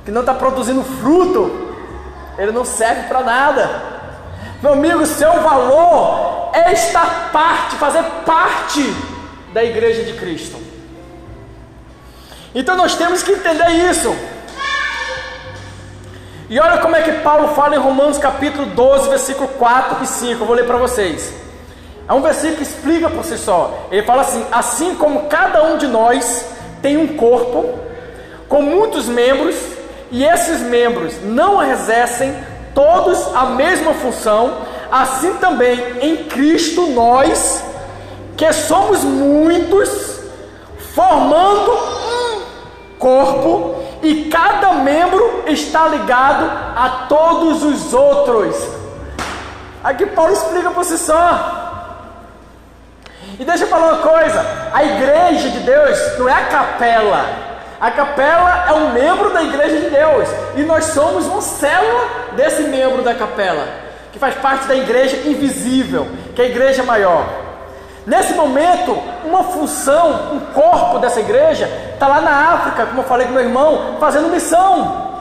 [0.05, 1.77] que não está produzindo fruto,
[2.37, 3.71] ele não serve para nada.
[4.61, 8.83] Meu amigo, seu valor é estar parte, fazer parte
[9.53, 10.59] da igreja de Cristo.
[12.53, 14.12] Então nós temos que entender isso.
[16.49, 20.43] E olha como é que Paulo fala em Romanos capítulo 12, versículo 4 e 5.
[20.43, 21.33] Eu vou ler para vocês.
[22.07, 23.87] É um versículo que explica por si só.
[23.91, 26.45] Ele fala assim: Assim como cada um de nós
[26.83, 27.79] tem um corpo
[28.47, 29.57] com muitos membros,
[30.11, 32.37] e esses membros não exercem
[32.75, 34.59] todos a mesma função,
[34.93, 37.65] assim também em Cristo nós,
[38.37, 40.21] que somos muitos,
[40.95, 42.41] formando um
[42.99, 46.45] corpo, e cada membro está ligado
[46.77, 48.55] a todos os outros.
[49.83, 51.62] Aqui Paulo explica por si só.
[53.38, 57.25] E deixa eu falar uma coisa: a igreja de Deus não é a capela.
[57.81, 60.29] A capela é um membro da igreja de Deus.
[60.55, 63.67] E nós somos uma célula desse membro da capela,
[64.12, 67.44] que faz parte da igreja invisível, que é a igreja maior.
[68.07, 73.27] Nesse momento, uma função, um corpo dessa igreja está lá na África, como eu falei
[73.27, 75.14] com meu irmão, fazendo missão.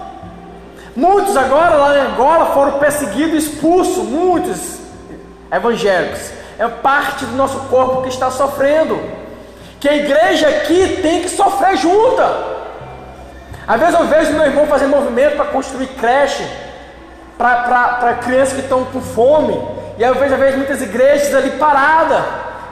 [0.96, 4.80] Muitos agora lá em Angola foram perseguidos expulsos, muitos
[5.52, 6.32] evangélicos.
[6.60, 9.00] É parte do nosso corpo que está sofrendo.
[9.80, 12.24] Que a igreja aqui tem que sofrer junta.
[13.66, 16.46] Às vezes eu vejo meu irmão fazer movimento para construir creche
[17.38, 19.54] para crianças que estão com fome.
[19.98, 22.24] E aí eu vejo, às vezes, muitas igrejas ali paradas.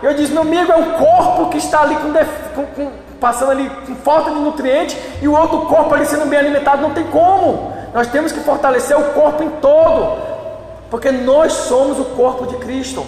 [0.02, 2.12] Eu disse, meu amigo, é um corpo que está ali com,
[2.56, 6.40] com, com, passando ali com falta de nutriente e o outro corpo ali sendo bem
[6.40, 7.72] alimentado, não tem como.
[7.94, 10.18] Nós temos que fortalecer o corpo em todo,
[10.90, 13.06] porque nós somos o corpo de Cristo.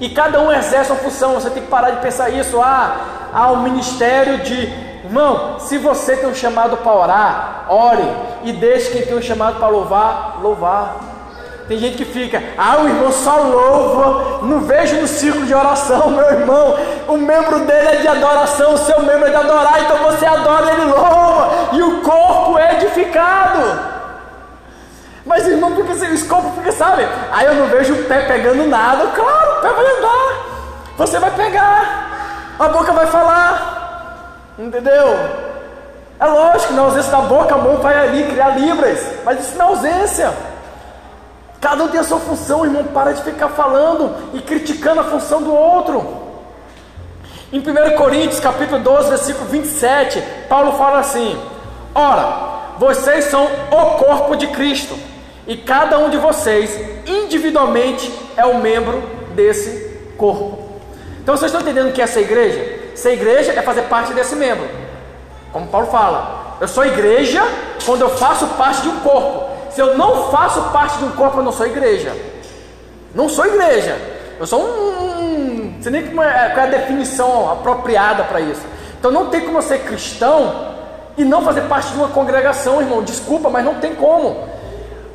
[0.00, 2.60] E cada um exerce uma função, você tem que parar de pensar isso.
[2.60, 4.86] Ah, há um ministério de.
[5.04, 8.02] Irmão, se você tem um chamado para orar, ore.
[8.42, 10.96] E deixe quem tem um chamado para louvar, louvar.
[11.68, 16.10] Tem gente que fica, ah, o irmão só louva, não vejo no círculo de oração,
[16.10, 16.76] meu irmão.
[17.08, 20.72] O membro dele é de adoração, o seu membro é de adorar, então você adora,
[20.72, 23.96] ele louva, e o corpo é edificado.
[25.24, 27.04] Mas irmão, porque esse corpo fica, sabe?
[27.32, 29.08] Aí eu não vejo o pé pegando nada.
[29.08, 30.46] Claro, o pé vai andar.
[30.98, 35.18] Você vai pegar, a boca vai falar, entendeu?
[36.18, 39.66] É lógico, na ausência da boca, a mão vai ali criar libras, mas isso não
[39.66, 40.32] é ausência.
[41.66, 42.84] Cada um tem a sua função, irmão.
[42.84, 46.16] Para de ficar falando e criticando a função do outro.
[47.52, 51.36] Em 1 Coríntios, capítulo 12, versículo 27, Paulo fala assim:
[51.92, 54.96] Ora, vocês são o corpo de Cristo,
[55.44, 56.70] e cada um de vocês,
[57.04, 59.02] individualmente, é um membro
[59.34, 60.56] desse corpo.
[61.20, 62.92] Então vocês estão entendendo o que é essa igreja?
[62.94, 64.68] Ser igreja é fazer parte desse membro.
[65.52, 67.42] Como Paulo fala, eu sou igreja
[67.84, 69.45] quando eu faço parte de um corpo.
[69.76, 72.16] Se eu não faço parte de um corpo, eu não sou igreja.
[73.14, 73.94] Não sou igreja.
[74.40, 75.76] Eu sou um.
[75.82, 78.62] Sei nem é, qual é a definição apropriada para isso.
[78.98, 80.72] Então não tem como eu ser cristão
[81.14, 83.02] e não fazer parte de uma congregação, irmão.
[83.02, 84.48] Desculpa, mas não tem como.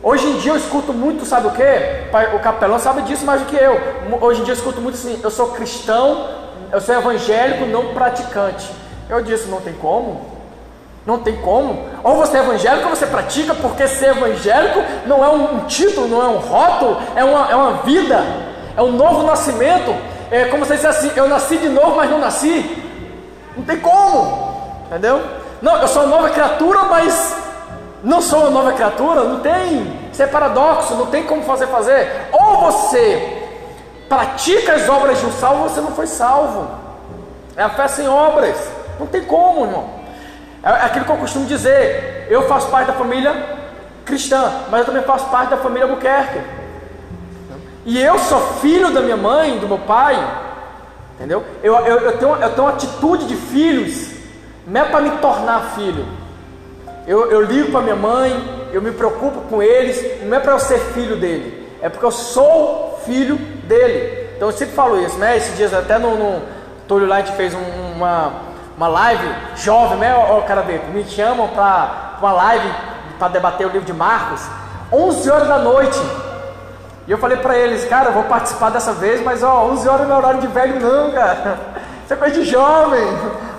[0.04, 2.36] Hoje em dia eu escuto muito, sabe o que?
[2.36, 3.82] O capelão sabe disso mais do que eu.
[4.22, 6.30] Hoje em dia eu escuto muito assim: eu sou cristão,
[6.72, 8.72] eu sou evangélico, não praticante.
[9.10, 10.31] Eu disse: não tem como.
[11.06, 11.84] Não tem como.
[12.04, 16.22] Ou você é evangélico ou você pratica, porque ser evangélico não é um título, não
[16.22, 18.24] é um rótulo, é uma, é uma vida,
[18.78, 19.96] é um novo nascimento.
[20.30, 22.78] É como se disse assim: eu nasci de novo, mas não nasci.
[23.58, 25.22] Não tem como, entendeu?
[25.62, 27.36] Não, eu sou uma nova criatura, mas
[28.04, 29.24] não sou uma nova criatura.
[29.24, 30.00] Não tem.
[30.12, 32.30] Isso é paradoxo, não tem como fazer fazer.
[32.32, 33.48] Ou você
[34.08, 36.68] pratica as obras de um salvo, você não foi salvo.
[37.56, 38.58] É a fé sem obras.
[39.00, 40.01] Não tem como, irmão.
[40.64, 42.28] É aquilo que eu costumo dizer.
[42.30, 43.34] Eu faço parte da família
[44.06, 46.40] cristã, mas eu também faço parte da família Albuquerque.
[47.86, 50.16] E eu sou filho da minha mãe, do meu pai.
[51.16, 51.44] Entendeu?
[51.64, 54.12] Eu, eu, eu, tenho, eu tenho uma atitude de filhos.
[54.68, 56.06] Não é para me tornar filho.
[57.08, 60.24] Eu, eu ligo para minha mãe, eu me preocupo com eles.
[60.24, 61.68] Não é para eu ser filho dele.
[61.82, 63.36] É porque eu sou filho
[63.68, 64.30] dele.
[64.36, 65.38] Então eu sempre falo isso, né?
[65.38, 66.42] Esses dias até no, no
[66.88, 72.18] Túlio Light fez um, uma uma live jovem, né, ó, cara dele, me chamam para
[72.20, 72.72] uma live
[73.20, 74.42] para debater o livro de Marcos,
[74.92, 76.00] 11 horas da noite.
[77.08, 80.08] E eu falei para eles, cara, eu vou participar dessa vez, mas ó, 11 horas
[80.08, 81.60] não é horário de velho não, cara.
[82.04, 83.04] Isso é coisa de jovem.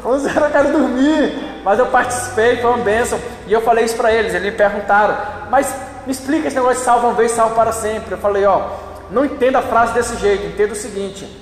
[0.05, 1.53] 11 horas eu quero dormir.
[1.65, 3.19] Mas eu participei, foi uma bênção.
[3.47, 5.17] E eu falei isso para eles, eles me perguntaram,
[5.49, 8.13] mas me explica esse negócio de salva uma vez, salva para sempre.
[8.13, 8.63] Eu falei, ó,
[9.11, 11.42] não entenda a frase desse jeito, entenda o seguinte.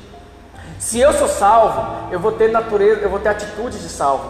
[0.81, 4.25] Se eu sou salvo, eu vou ter natureza, eu vou ter atitude de salvo.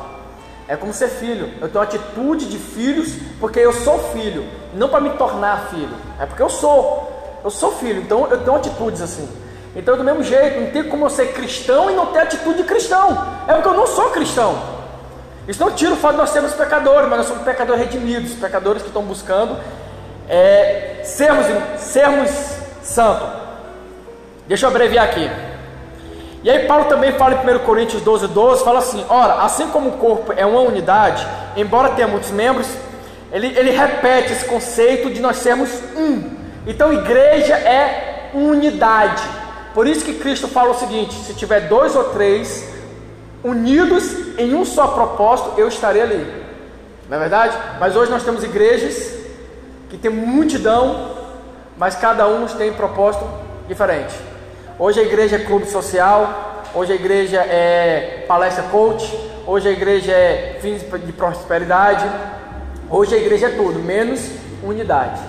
[0.67, 1.49] É como ser filho.
[1.61, 5.97] Eu tenho atitude de filhos porque eu sou filho, não para me tornar filho.
[6.19, 7.09] É porque eu sou.
[7.43, 9.27] Eu sou filho, então eu tenho atitudes assim.
[9.75, 12.65] Então, do mesmo jeito, não tem como eu ser cristão e não ter atitude de
[12.65, 13.27] cristão.
[13.47, 14.61] É porque eu não sou cristão.
[15.47, 18.83] Isso não tira o fato de nós sermos pecadores, mas nós somos pecadores redimidos, pecadores
[18.83, 19.57] que estão buscando
[20.29, 21.47] é, sermos,
[21.79, 22.31] sermos
[22.83, 23.29] santos.
[24.47, 25.31] Deixa eu abreviar aqui.
[26.43, 29.91] E aí Paulo também fala em 1 Coríntios 12, 12, fala assim, ora, assim como
[29.91, 32.67] o corpo é uma unidade, embora tenha muitos membros,
[33.31, 36.31] ele, ele repete esse conceito de nós sermos um.
[36.67, 39.23] Então igreja é unidade.
[39.75, 42.69] Por isso que Cristo fala o seguinte: se tiver dois ou três
[43.45, 46.45] unidos em um só propósito, eu estarei ali.
[47.09, 47.57] Não é verdade?
[47.79, 49.15] Mas hoje nós temos igrejas
[49.89, 51.17] que tem multidão,
[51.77, 53.29] mas cada um tem propósito
[53.69, 54.30] diferente.
[54.83, 59.15] Hoje a igreja é clube social, hoje a igreja é palestra coach,
[59.47, 62.11] hoje a igreja é fins de prosperidade,
[62.89, 64.27] hoje a igreja é tudo, menos
[64.63, 65.21] unidade,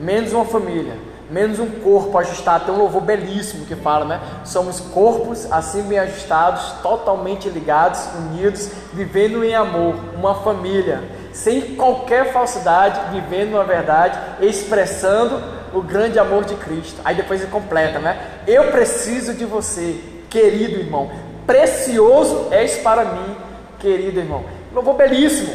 [0.00, 0.94] menos uma família,
[1.30, 2.64] menos um corpo ajustado.
[2.64, 4.20] Tem um louvor belíssimo que fala, né?
[4.46, 11.02] Somos corpos assim bem ajustados, totalmente ligados, unidos, vivendo em amor, uma família,
[11.36, 15.42] sem qualquer falsidade, vivendo uma verdade, expressando
[15.74, 16.98] o grande amor de Cristo.
[17.04, 18.18] Aí depois ele completa, né?
[18.46, 21.10] Eu preciso de você, querido irmão.
[21.46, 23.36] Precioso és para mim,
[23.78, 24.44] querido irmão.
[24.72, 25.54] Louvor belíssimo.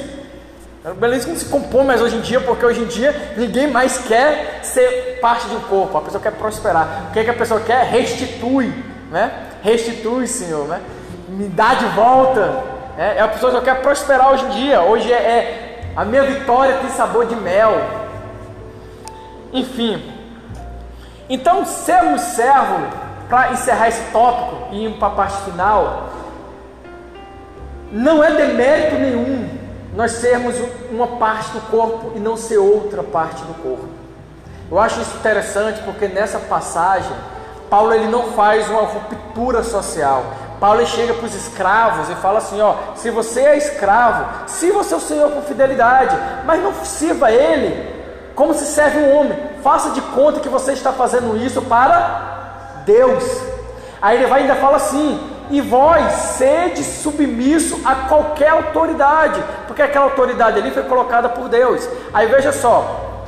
[0.97, 5.17] Belíssimo se compõe mais hoje em dia, porque hoje em dia ninguém mais quer ser
[5.19, 5.97] parte de um corpo.
[5.97, 7.07] A pessoa quer prosperar.
[7.09, 7.85] O que, é que a pessoa quer?
[7.85, 8.71] Restitui,
[9.11, 9.31] né?
[9.63, 10.79] Restitui, Senhor, né?
[11.27, 12.69] Me dá de volta.
[12.99, 14.81] É, é a pessoa que quer prosperar hoje em dia.
[14.81, 17.73] Hoje é, é a minha vitória tem sabor de mel.
[19.53, 20.01] Enfim,
[21.29, 22.87] então sermos servo,
[23.29, 26.09] para encerrar esse tópico e ir para a parte final,
[27.91, 29.49] não é demérito nenhum
[29.95, 30.55] nós sermos
[30.89, 33.89] uma parte do corpo e não ser outra parte do corpo.
[34.69, 37.11] Eu acho isso interessante porque nessa passagem
[37.69, 40.25] Paulo ele não faz uma ruptura social.
[40.61, 44.99] Paulo chega para os escravos e fala assim: ó, se você é escravo, sirva seu
[44.99, 47.99] senhor com fidelidade, mas não sirva ele
[48.35, 49.37] como se serve um homem.
[49.63, 53.23] Faça de conta que você está fazendo isso para Deus.
[53.99, 55.19] Aí ele vai ainda fala assim:
[55.49, 61.89] e vós sede submisso a qualquer autoridade, porque aquela autoridade ali foi colocada por Deus.
[62.13, 63.25] Aí veja só,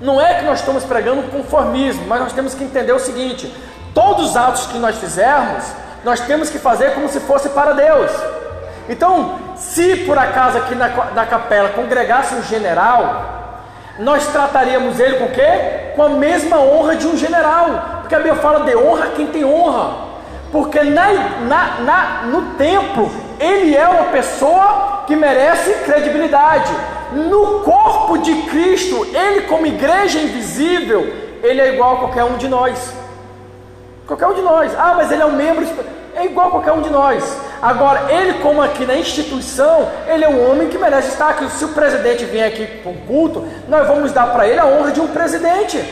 [0.00, 3.54] não é que nós estamos pregando conformismo, mas nós temos que entender o seguinte:
[3.94, 5.64] todos os atos que nós fizermos,
[6.04, 8.10] nós temos que fazer como se fosse para Deus.
[8.88, 13.42] Então, se por acaso aqui na, na capela congregasse um general,
[13.98, 15.92] nós trataríamos ele com o quê?
[15.94, 18.00] Com a mesma honra de um general.
[18.00, 20.12] Porque a Bíblia fala de honra quem tem honra.
[20.50, 26.72] Porque na, na, na, no templo ele é uma pessoa que merece credibilidade.
[27.12, 31.00] No corpo de Cristo, ele como igreja invisível,
[31.42, 33.01] ele é igual a qualquer um de nós.
[34.12, 34.72] Qualquer um de nós.
[34.76, 35.66] Ah, mas ele é um membro.
[36.14, 37.24] É igual a qualquer um de nós.
[37.62, 41.48] Agora, ele, como aqui na instituição, ele é um homem que merece estar aqui.
[41.50, 44.90] Se o presidente vier aqui para um culto, nós vamos dar para ele a honra
[44.92, 45.82] de um presidente.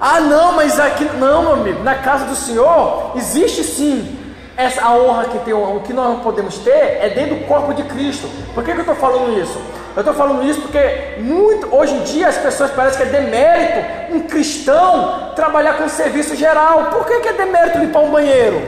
[0.00, 4.18] Ah, não, mas aqui, não, meu amigo, na casa do Senhor existe sim
[4.60, 7.82] essa a honra que tem, o que nós podemos ter é dentro do corpo de
[7.84, 8.28] Cristo.
[8.54, 9.58] Por que, que eu estou falando isso?
[9.96, 14.14] Eu estou falando isso porque muito, hoje em dia as pessoas parecem que é demérito
[14.14, 16.86] um cristão trabalhar com serviço geral.
[16.86, 18.60] Por que, que é demérito limpar um banheiro?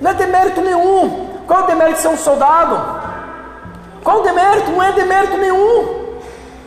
[0.00, 1.28] Não é demérito nenhum.
[1.46, 2.80] Qual é o demérito de ser um soldado?
[4.02, 4.70] Qual o demérito?
[4.70, 6.16] Não é demérito nenhum.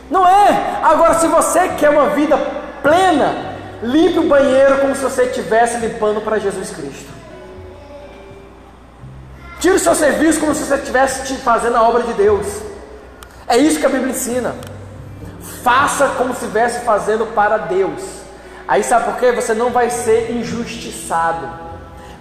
[0.08, 0.78] Não é.
[0.82, 2.38] Agora, se você quer uma vida
[2.82, 3.34] plena,
[3.82, 7.23] limpe o banheiro como se você estivesse limpando para Jesus Cristo.
[9.64, 12.46] Tire o seu serviço como se você estivesse fazendo a obra de Deus.
[13.48, 14.54] É isso que a Bíblia ensina.
[15.62, 18.02] Faça como se estivesse fazendo para Deus.
[18.68, 19.32] Aí sabe por quê?
[19.32, 21.48] Você não vai ser injustiçado.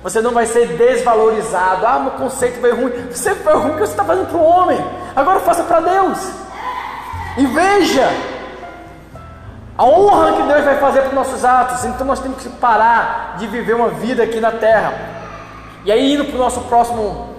[0.01, 1.85] Você não vai ser desvalorizado.
[1.85, 2.93] Ah, meu conceito foi ruim.
[3.11, 4.81] Você foi ruim porque você está fazendo para o homem.
[5.13, 6.19] Agora faça para Deus.
[7.35, 8.09] E veja
[9.77, 11.83] a honra que Deus vai fazer para os nossos atos.
[11.83, 14.93] Então nós temos que parar de viver uma vida aqui na terra.
[15.83, 17.32] E aí, indo para o nosso próximo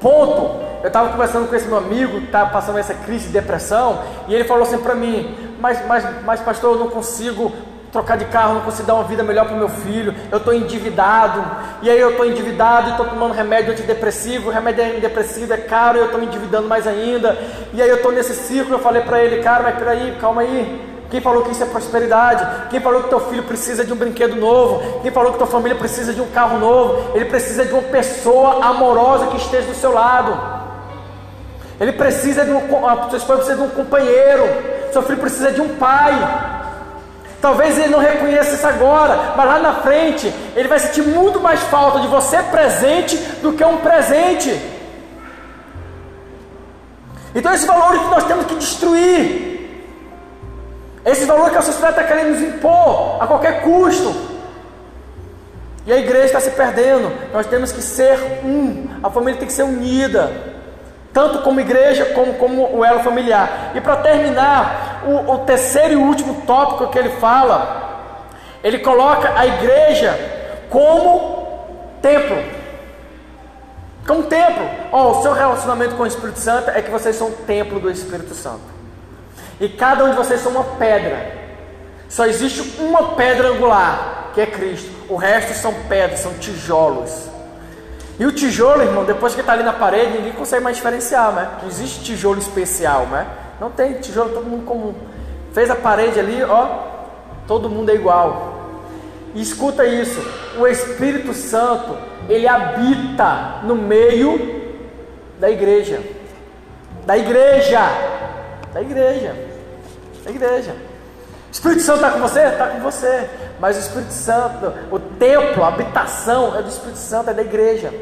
[0.00, 4.02] ponto, eu estava conversando com esse meu amigo que está passando essa crise de depressão,
[4.28, 7.52] e ele falou assim para mim: mas, mas, mas, pastor, eu não consigo
[7.92, 10.52] trocar de carro, não consigo dar uma vida melhor para o meu filho, eu estou
[10.52, 11.42] endividado,
[11.82, 15.96] e aí eu estou endividado e estou tomando remédio antidepressivo, o remédio antidepressivo é caro
[15.96, 17.38] e eu estou me endividando mais ainda,
[17.72, 20.97] e aí eu estou nesse ciclo, eu falei para ele, cara, mas peraí, calma aí,
[21.10, 22.68] quem falou que isso é prosperidade?
[22.68, 25.00] Quem falou que teu filho precisa de um brinquedo novo?
[25.00, 27.16] Quem falou que tua família precisa de um carro novo?
[27.16, 30.38] Ele precisa de uma pessoa amorosa que esteja do seu lado.
[31.80, 34.44] Ele precisa de um, precisa de um companheiro.
[34.92, 36.12] Seu filho precisa de um pai.
[37.40, 41.60] Talvez ele não reconheça isso agora, mas lá na frente ele vai sentir muito mais
[41.60, 44.60] falta de você presente do que um presente.
[47.34, 49.57] Então, esses valores que nós temos que destruir,
[51.10, 54.38] esse valor que a sociedade está querendo nos impor a qualquer custo,
[55.86, 57.10] e a igreja está se perdendo.
[57.32, 60.30] Nós temos que ser um, a família tem que ser unida
[61.12, 63.72] tanto como igreja como como o elo familiar.
[63.74, 68.04] E para terminar, o, o, terceiro e último tópico que ele fala,
[68.62, 70.14] ele coloca a igreja
[70.68, 71.66] como
[72.02, 72.36] templo.
[74.06, 74.68] Como templo.
[74.92, 78.34] Oh, o seu relacionamento com o Espírito Santo é que vocês são templo do Espírito
[78.34, 78.77] Santo.
[79.60, 81.38] E cada um de vocês são uma pedra.
[82.08, 84.90] Só existe uma pedra angular, que é Cristo.
[85.08, 87.28] O resto são pedras, são tijolos.
[88.18, 91.50] E o tijolo, irmão, depois que está ali na parede, ninguém consegue mais diferenciar, né?
[91.60, 93.26] Não existe tijolo especial, né?
[93.60, 94.94] Não tem tijolo todo mundo comum.
[95.52, 96.66] Fez a parede ali, ó,
[97.46, 98.58] todo mundo é igual.
[99.34, 100.20] E escuta isso:
[100.58, 101.96] o Espírito Santo,
[102.28, 104.72] ele habita no meio
[105.38, 106.00] da igreja.
[107.06, 107.80] Da igreja.
[108.72, 109.47] Da igreja.
[110.30, 110.74] Igreja.
[111.48, 112.40] O Espírito Santo está com você?
[112.40, 113.28] Está com você.
[113.58, 117.92] Mas o Espírito Santo, o templo, a habitação é do Espírito Santo, é da igreja.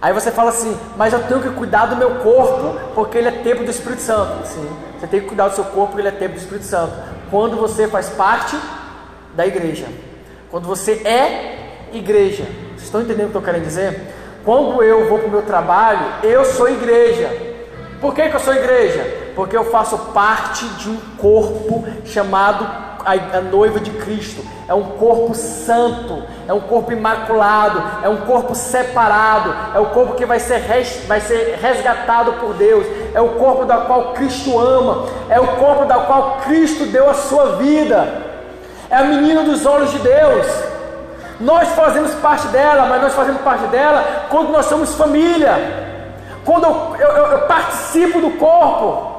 [0.00, 3.30] Aí você fala assim, mas eu tenho que cuidar do meu corpo porque ele é
[3.30, 4.46] templo do Espírito Santo.
[4.46, 4.68] Sim,
[5.00, 6.92] você tem que cuidar do seu corpo porque ele é templo do Espírito Santo.
[7.30, 8.54] Quando você faz parte
[9.34, 9.86] da igreja.
[10.50, 12.44] Quando você é igreja.
[12.44, 14.12] Vocês estão entendendo o que eu quero dizer?
[14.44, 17.30] Quando eu vou para o meu trabalho, eu sou igreja.
[18.00, 19.23] Por que, que eu sou igreja?
[19.34, 24.44] Porque eu faço parte de um corpo chamado a, noiva de Cristo.
[24.66, 30.14] É um corpo santo, é um corpo imaculado, é um corpo separado, é o corpo
[30.14, 34.58] que vai ser, res, vai ser resgatado por Deus, é o corpo da qual Cristo
[34.58, 38.22] ama, é o corpo da qual Cristo deu a sua vida,
[38.88, 40.46] é a menina dos olhos de Deus.
[41.40, 45.52] Nós fazemos parte dela, mas nós fazemos parte dela quando nós somos família,
[46.44, 49.13] quando eu, eu, eu participo do corpo,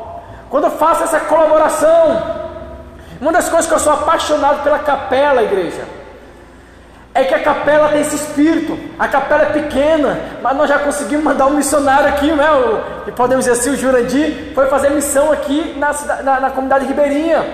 [0.50, 2.46] quando eu faço essa colaboração.
[3.20, 5.84] Uma das coisas que eu sou apaixonado pela capela, igreja,
[7.14, 8.78] é que a capela tem esse espírito.
[9.00, 12.52] A capela é pequena, mas nós já conseguimos mandar um missionário aqui, né?
[12.52, 15.94] O, podemos dizer assim, o Jurandir foi fazer missão aqui na,
[16.24, 17.46] na, na comunidade ribeirinha.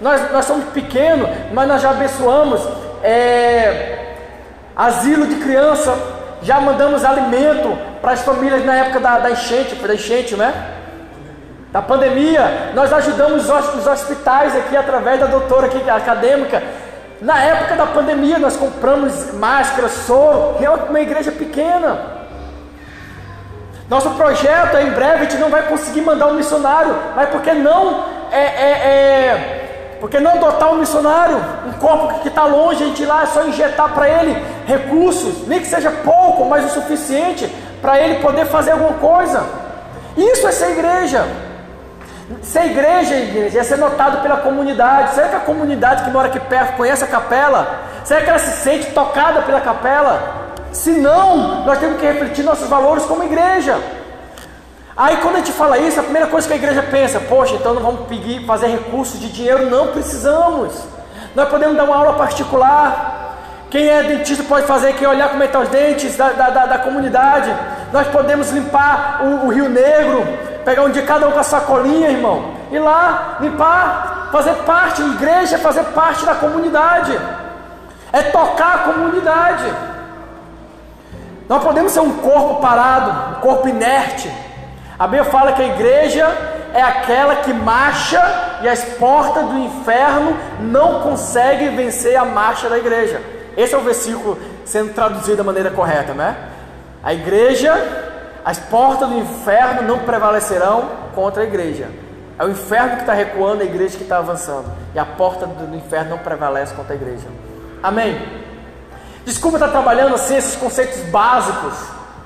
[0.00, 2.62] Nós, nós somos pequenos, mas nós já abençoamos
[3.02, 4.14] é,
[4.76, 5.92] asilo de criança,
[6.40, 10.77] já mandamos alimento para as famílias na época da, da enchente, da enchente, né?
[11.70, 16.62] Da pandemia, nós ajudamos os hospitais aqui através da doutora aqui, acadêmica.
[17.20, 22.16] Na época da pandemia, nós compramos máscara, soro, é uma igreja pequena.
[23.88, 27.52] Nosso projeto é em breve, a gente não vai conseguir mandar um missionário, mas porque
[27.52, 32.86] não é, é, é porque não adotar um missionário, um corpo que está longe, a
[32.86, 36.68] gente ir lá é só injetar para ele recursos, nem que seja pouco, mas o
[36.68, 37.46] suficiente
[37.82, 39.44] para ele poder fazer alguma coisa.
[40.16, 41.47] Isso é ser igreja.
[42.42, 45.14] Ser igreja, igreja, é ser notado pela comunidade.
[45.14, 47.80] Será que a comunidade que mora aqui perto conhece a capela?
[48.04, 50.48] Será que ela se sente tocada pela capela?
[50.70, 53.78] Se não, nós temos que refletir nossos valores como igreja.
[54.94, 57.72] Aí quando a gente fala isso, a primeira coisa que a igreja pensa, poxa, então
[57.72, 60.74] não vamos pedir, fazer recursos de dinheiro, não precisamos.
[61.34, 63.36] Nós podemos dar uma aula particular.
[63.70, 66.66] Quem é dentista pode fazer aqui, olhar como é estão os dentes da, da, da,
[66.66, 67.54] da comunidade.
[67.92, 70.26] Nós podemos limpar o, o Rio Negro,
[70.68, 75.56] pegar um dia cada um com a sacolinha, irmão, ir lá, limpar, fazer parte, igreja
[75.56, 77.18] é fazer parte da comunidade,
[78.12, 79.64] é tocar a comunidade.
[81.48, 84.30] Não podemos ser um corpo parado, um corpo inerte.
[84.98, 86.26] A Bíblia fala que a igreja
[86.74, 88.22] é aquela que marcha
[88.60, 93.22] e as portas do inferno não conseguem vencer a marcha da igreja.
[93.56, 96.36] Esse é o versículo sendo traduzido da maneira correta, né?
[97.02, 98.07] A igreja
[98.44, 101.88] as portas do inferno não prevalecerão contra a igreja.
[102.38, 104.70] É o inferno que está recuando, a igreja que está avançando.
[104.94, 107.26] E a porta do inferno não prevalece contra a igreja.
[107.82, 108.16] Amém?
[109.24, 111.74] Desculpa estar trabalhando assim esses conceitos básicos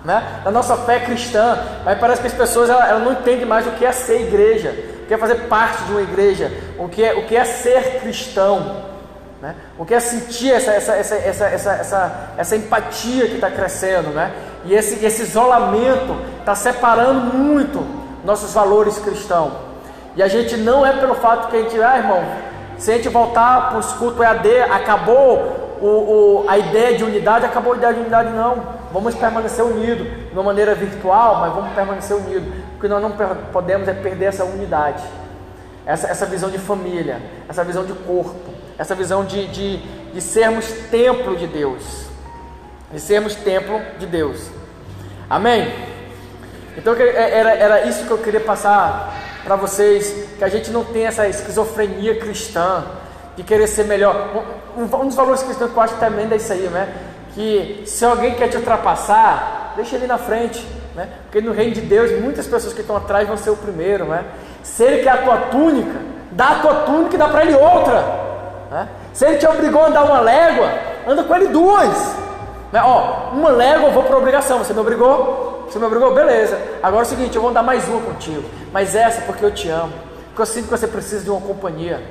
[0.05, 3.67] né, da nossa fé cristã, mas parece que as pessoas ela, ela não entendem mais
[3.67, 4.71] o que é ser igreja,
[5.03, 8.01] o que é fazer parte de uma igreja, o que é, o que é ser
[8.01, 8.92] cristão.
[9.43, 9.57] Né?
[9.77, 14.11] O que é sentir essa, essa, essa, essa, essa, essa, essa empatia que está crescendo,
[14.11, 14.33] né?
[14.65, 17.85] E esse, esse isolamento está separando muito
[18.25, 19.53] nossos valores cristãos.
[20.15, 22.25] E a gente não é pelo fato que a gente, ah, irmão,
[22.79, 27.45] se a gente voltar para os cultos EAD, acabou o, o, a ideia de unidade,
[27.45, 28.63] acabou a ideia de unidade, não.
[28.93, 32.47] Vamos permanecer unidos, de uma maneira virtual, mas vamos permanecer unidos.
[32.75, 33.11] Porque nós não
[33.53, 35.03] podemos é perder essa unidade,
[35.85, 39.77] essa, essa visão de família, essa visão de corpo essa visão de, de,
[40.13, 42.07] de sermos templo de Deus,
[42.93, 44.51] de sermos templo de Deus.
[45.29, 45.73] Amém?
[46.77, 49.15] Então é, era, era isso que eu queria passar
[49.45, 52.85] para vocês, que a gente não tem essa esquizofrenia cristã
[53.37, 54.47] de querer ser melhor.
[54.77, 56.93] Um, um dos valores cristãos que eu acho tremendo é isso aí, né?
[57.35, 61.09] Que se alguém quer te ultrapassar, deixa ele na frente, né?
[61.25, 64.25] Porque no reino de Deus muitas pessoas que estão atrás vão ser o primeiro, né?
[64.63, 65.99] Se ele quer a tua túnica,
[66.31, 68.22] dá a tua túnica e dá para ele outra.
[69.13, 70.71] Se ele te obrigou a andar uma légua,
[71.07, 72.17] anda com ele duas.
[72.75, 74.59] Ó, uma légua eu vou por obrigação.
[74.59, 75.67] Você me obrigou?
[75.69, 76.15] Você me obrigou?
[76.15, 76.59] Beleza.
[76.83, 78.45] Agora é o seguinte, eu vou andar mais uma contigo.
[78.73, 79.93] Mas essa é porque eu te amo.
[80.29, 82.03] Porque eu sinto que você precisa de uma companhia.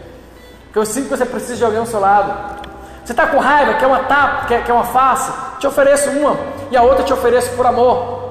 [0.66, 2.62] Porque eu sinto que você precisa de alguém ao seu lado.
[3.04, 5.32] Você está com raiva, quer uma tapa, quer, quer uma face?
[5.60, 6.38] Te ofereço uma
[6.70, 8.22] e a outra te ofereço por amor.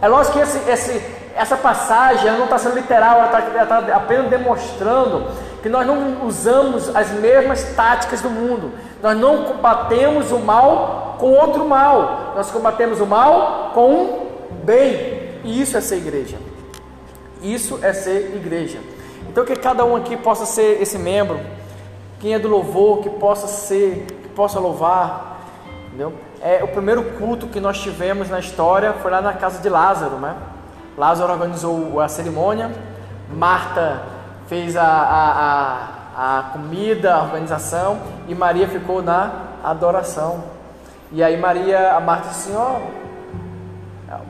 [0.00, 4.30] É lógico que esse, esse, essa passagem não está sendo literal, ela está tá apenas
[4.30, 5.26] demonstrando
[5.62, 8.72] que nós não usamos as mesmas táticas do mundo.
[9.02, 12.32] Nós não combatemos o mal com outro mal.
[12.34, 14.28] Nós combatemos o mal com um
[14.64, 15.40] bem.
[15.44, 16.36] E isso é ser igreja.
[17.42, 18.78] Isso é ser igreja.
[19.28, 21.40] Então que cada um aqui possa ser esse membro.
[22.18, 25.40] Quem é do louvor, que possa ser, que possa louvar.
[25.86, 26.12] Entendeu?
[26.42, 30.16] É, o primeiro culto que nós tivemos na história foi lá na casa de Lázaro,
[30.16, 30.34] né?
[30.96, 32.70] Lázaro organizou a cerimônia,
[33.30, 34.19] Marta
[34.50, 35.30] fez a, a,
[36.16, 40.42] a, a comida, a organização, e Maria ficou na adoração.
[41.12, 42.80] E aí Maria, a Marta disse assim, ó,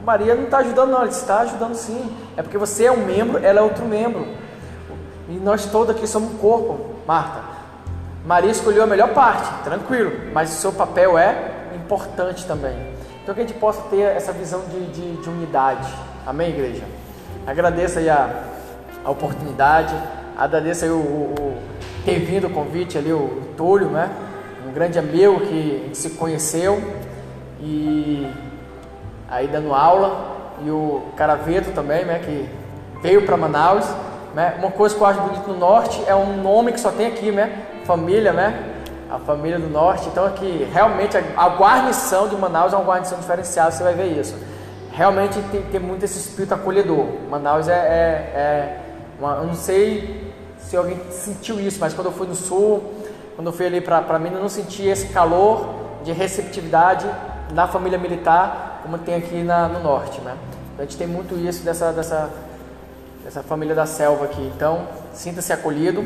[0.05, 2.15] Maria não está ajudando não, ela está ajudando sim.
[2.37, 4.29] É porque você é um membro, ela é outro membro.
[5.27, 7.41] E nós todos aqui somos um corpo, Marta.
[8.27, 12.77] Maria escolheu a melhor parte, tranquilo, mas o seu papel é importante também.
[13.23, 15.91] Então que a gente possa ter essa visão de, de, de unidade.
[16.27, 16.85] Amém, igreja?
[17.47, 18.60] Agradeço aí a
[19.05, 19.95] a oportunidade.
[20.37, 21.57] Agradeço aí o, o, o
[22.05, 24.11] ter vindo o convite ali, o, o Túlio, né?
[24.67, 26.81] Um grande amigo que se conheceu
[27.61, 28.27] e
[29.29, 30.29] aí dando aula.
[30.63, 32.19] E o Caraveto também, né?
[32.19, 32.49] Que
[33.03, 33.87] veio para Manaus.
[34.35, 34.55] Né?
[34.59, 37.33] Uma coisa que eu acho bonito no Norte é um nome que só tem aqui,
[37.33, 37.65] né?
[37.85, 38.75] Família, né?
[39.11, 40.09] A família do Norte.
[40.09, 44.19] Então aqui, realmente, a, a guarnição de Manaus é uma guarnição diferenciada, você vai ver
[44.19, 44.37] isso.
[44.93, 47.07] Realmente tem, tem muito esse espírito acolhedor.
[47.29, 47.77] Manaus é, é,
[48.39, 48.90] é
[49.21, 52.95] uma, eu não sei se alguém sentiu isso, mas quando eu fui no sul,
[53.37, 57.07] quando eu fui ali para Minas, eu não senti esse calor de receptividade
[57.53, 60.37] na família militar como tem aqui na, no norte, né?
[60.79, 62.31] A gente tem muito isso dessa, dessa,
[63.23, 64.51] dessa família da selva aqui.
[64.57, 66.03] Então, sinta-se acolhido,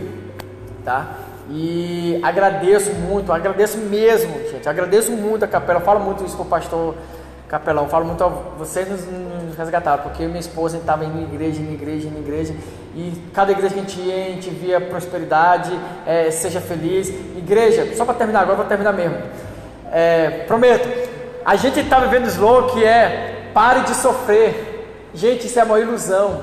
[0.84, 1.14] tá?
[1.48, 4.68] E agradeço muito, agradeço mesmo, gente.
[4.68, 5.78] Agradeço muito a capela.
[5.78, 6.94] Eu falo muito isso para o pastor
[7.48, 7.88] capelão.
[7.88, 11.72] Falo muito a vocês nos, nos resgataram, porque minha esposa estava indo em igreja, em
[11.72, 12.54] igreja, em igreja,
[12.94, 17.08] e cada igreja que a gente ia, a gente via prosperidade, é, seja feliz.
[17.08, 19.18] Igreja, só para terminar agora, vou terminar mesmo.
[19.92, 20.88] É, prometo,
[21.44, 25.10] a gente está vivendo slow que é pare de sofrer.
[25.12, 26.42] Gente, isso é uma ilusão.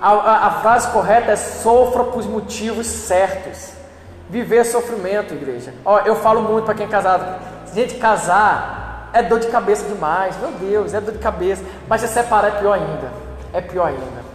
[0.00, 3.72] A, a, a frase correta é sofra por motivos certos.
[4.30, 5.72] Viver sofrimento, igreja.
[5.84, 7.42] Ó, eu falo muito para quem é casado.
[7.74, 11.62] Gente, casar é dor de cabeça demais, meu Deus, é dor de cabeça.
[11.88, 13.12] Mas se separar é pior ainda.
[13.52, 14.28] É pior ainda.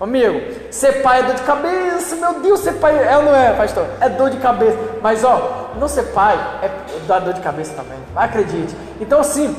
[0.00, 3.52] Amigo, ser pai é dor de cabeça, meu Deus, ser pai é ou não é,
[3.54, 3.84] pastor?
[4.00, 4.78] É dor de cabeça.
[5.02, 7.98] Mas ó, não ser pai é dor de cabeça também.
[8.14, 8.76] Acredite.
[9.00, 9.56] Então assim,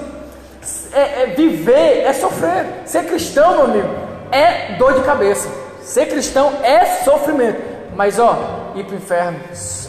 [0.94, 2.66] é, é viver é sofrer.
[2.86, 3.90] Ser cristão, meu amigo,
[4.32, 5.50] é dor de cabeça.
[5.82, 7.62] Ser cristão é sofrimento.
[7.94, 9.40] Mas ó, ir para o inferno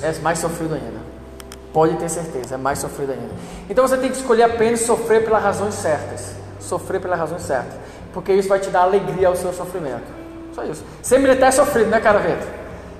[0.02, 0.99] é mais sofrido ainda.
[1.72, 3.32] Pode ter certeza, é mais sofrido ainda.
[3.68, 6.34] Então você tem que escolher apenas sofrer pelas razões certas.
[6.58, 7.74] Sofrer pelas razões certas.
[8.12, 10.20] Porque isso vai te dar alegria ao seu sofrimento.
[10.52, 10.84] Só isso.
[11.00, 12.46] Ser militar é sofrido, né, cara Vento?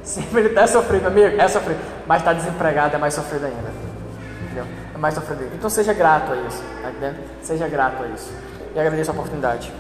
[0.05, 1.81] Ser militar é sofrido, amigo, é sofrido.
[2.07, 3.73] Mas estar tá desempregado é mais sofrido ainda.
[4.45, 4.65] Entendeu?
[4.95, 5.51] É mais sofrido.
[5.53, 6.63] Então seja grato a isso.
[6.81, 7.17] Tá entendendo?
[7.43, 8.31] Seja grato a isso.
[8.75, 9.73] E agradeço a oportunidade.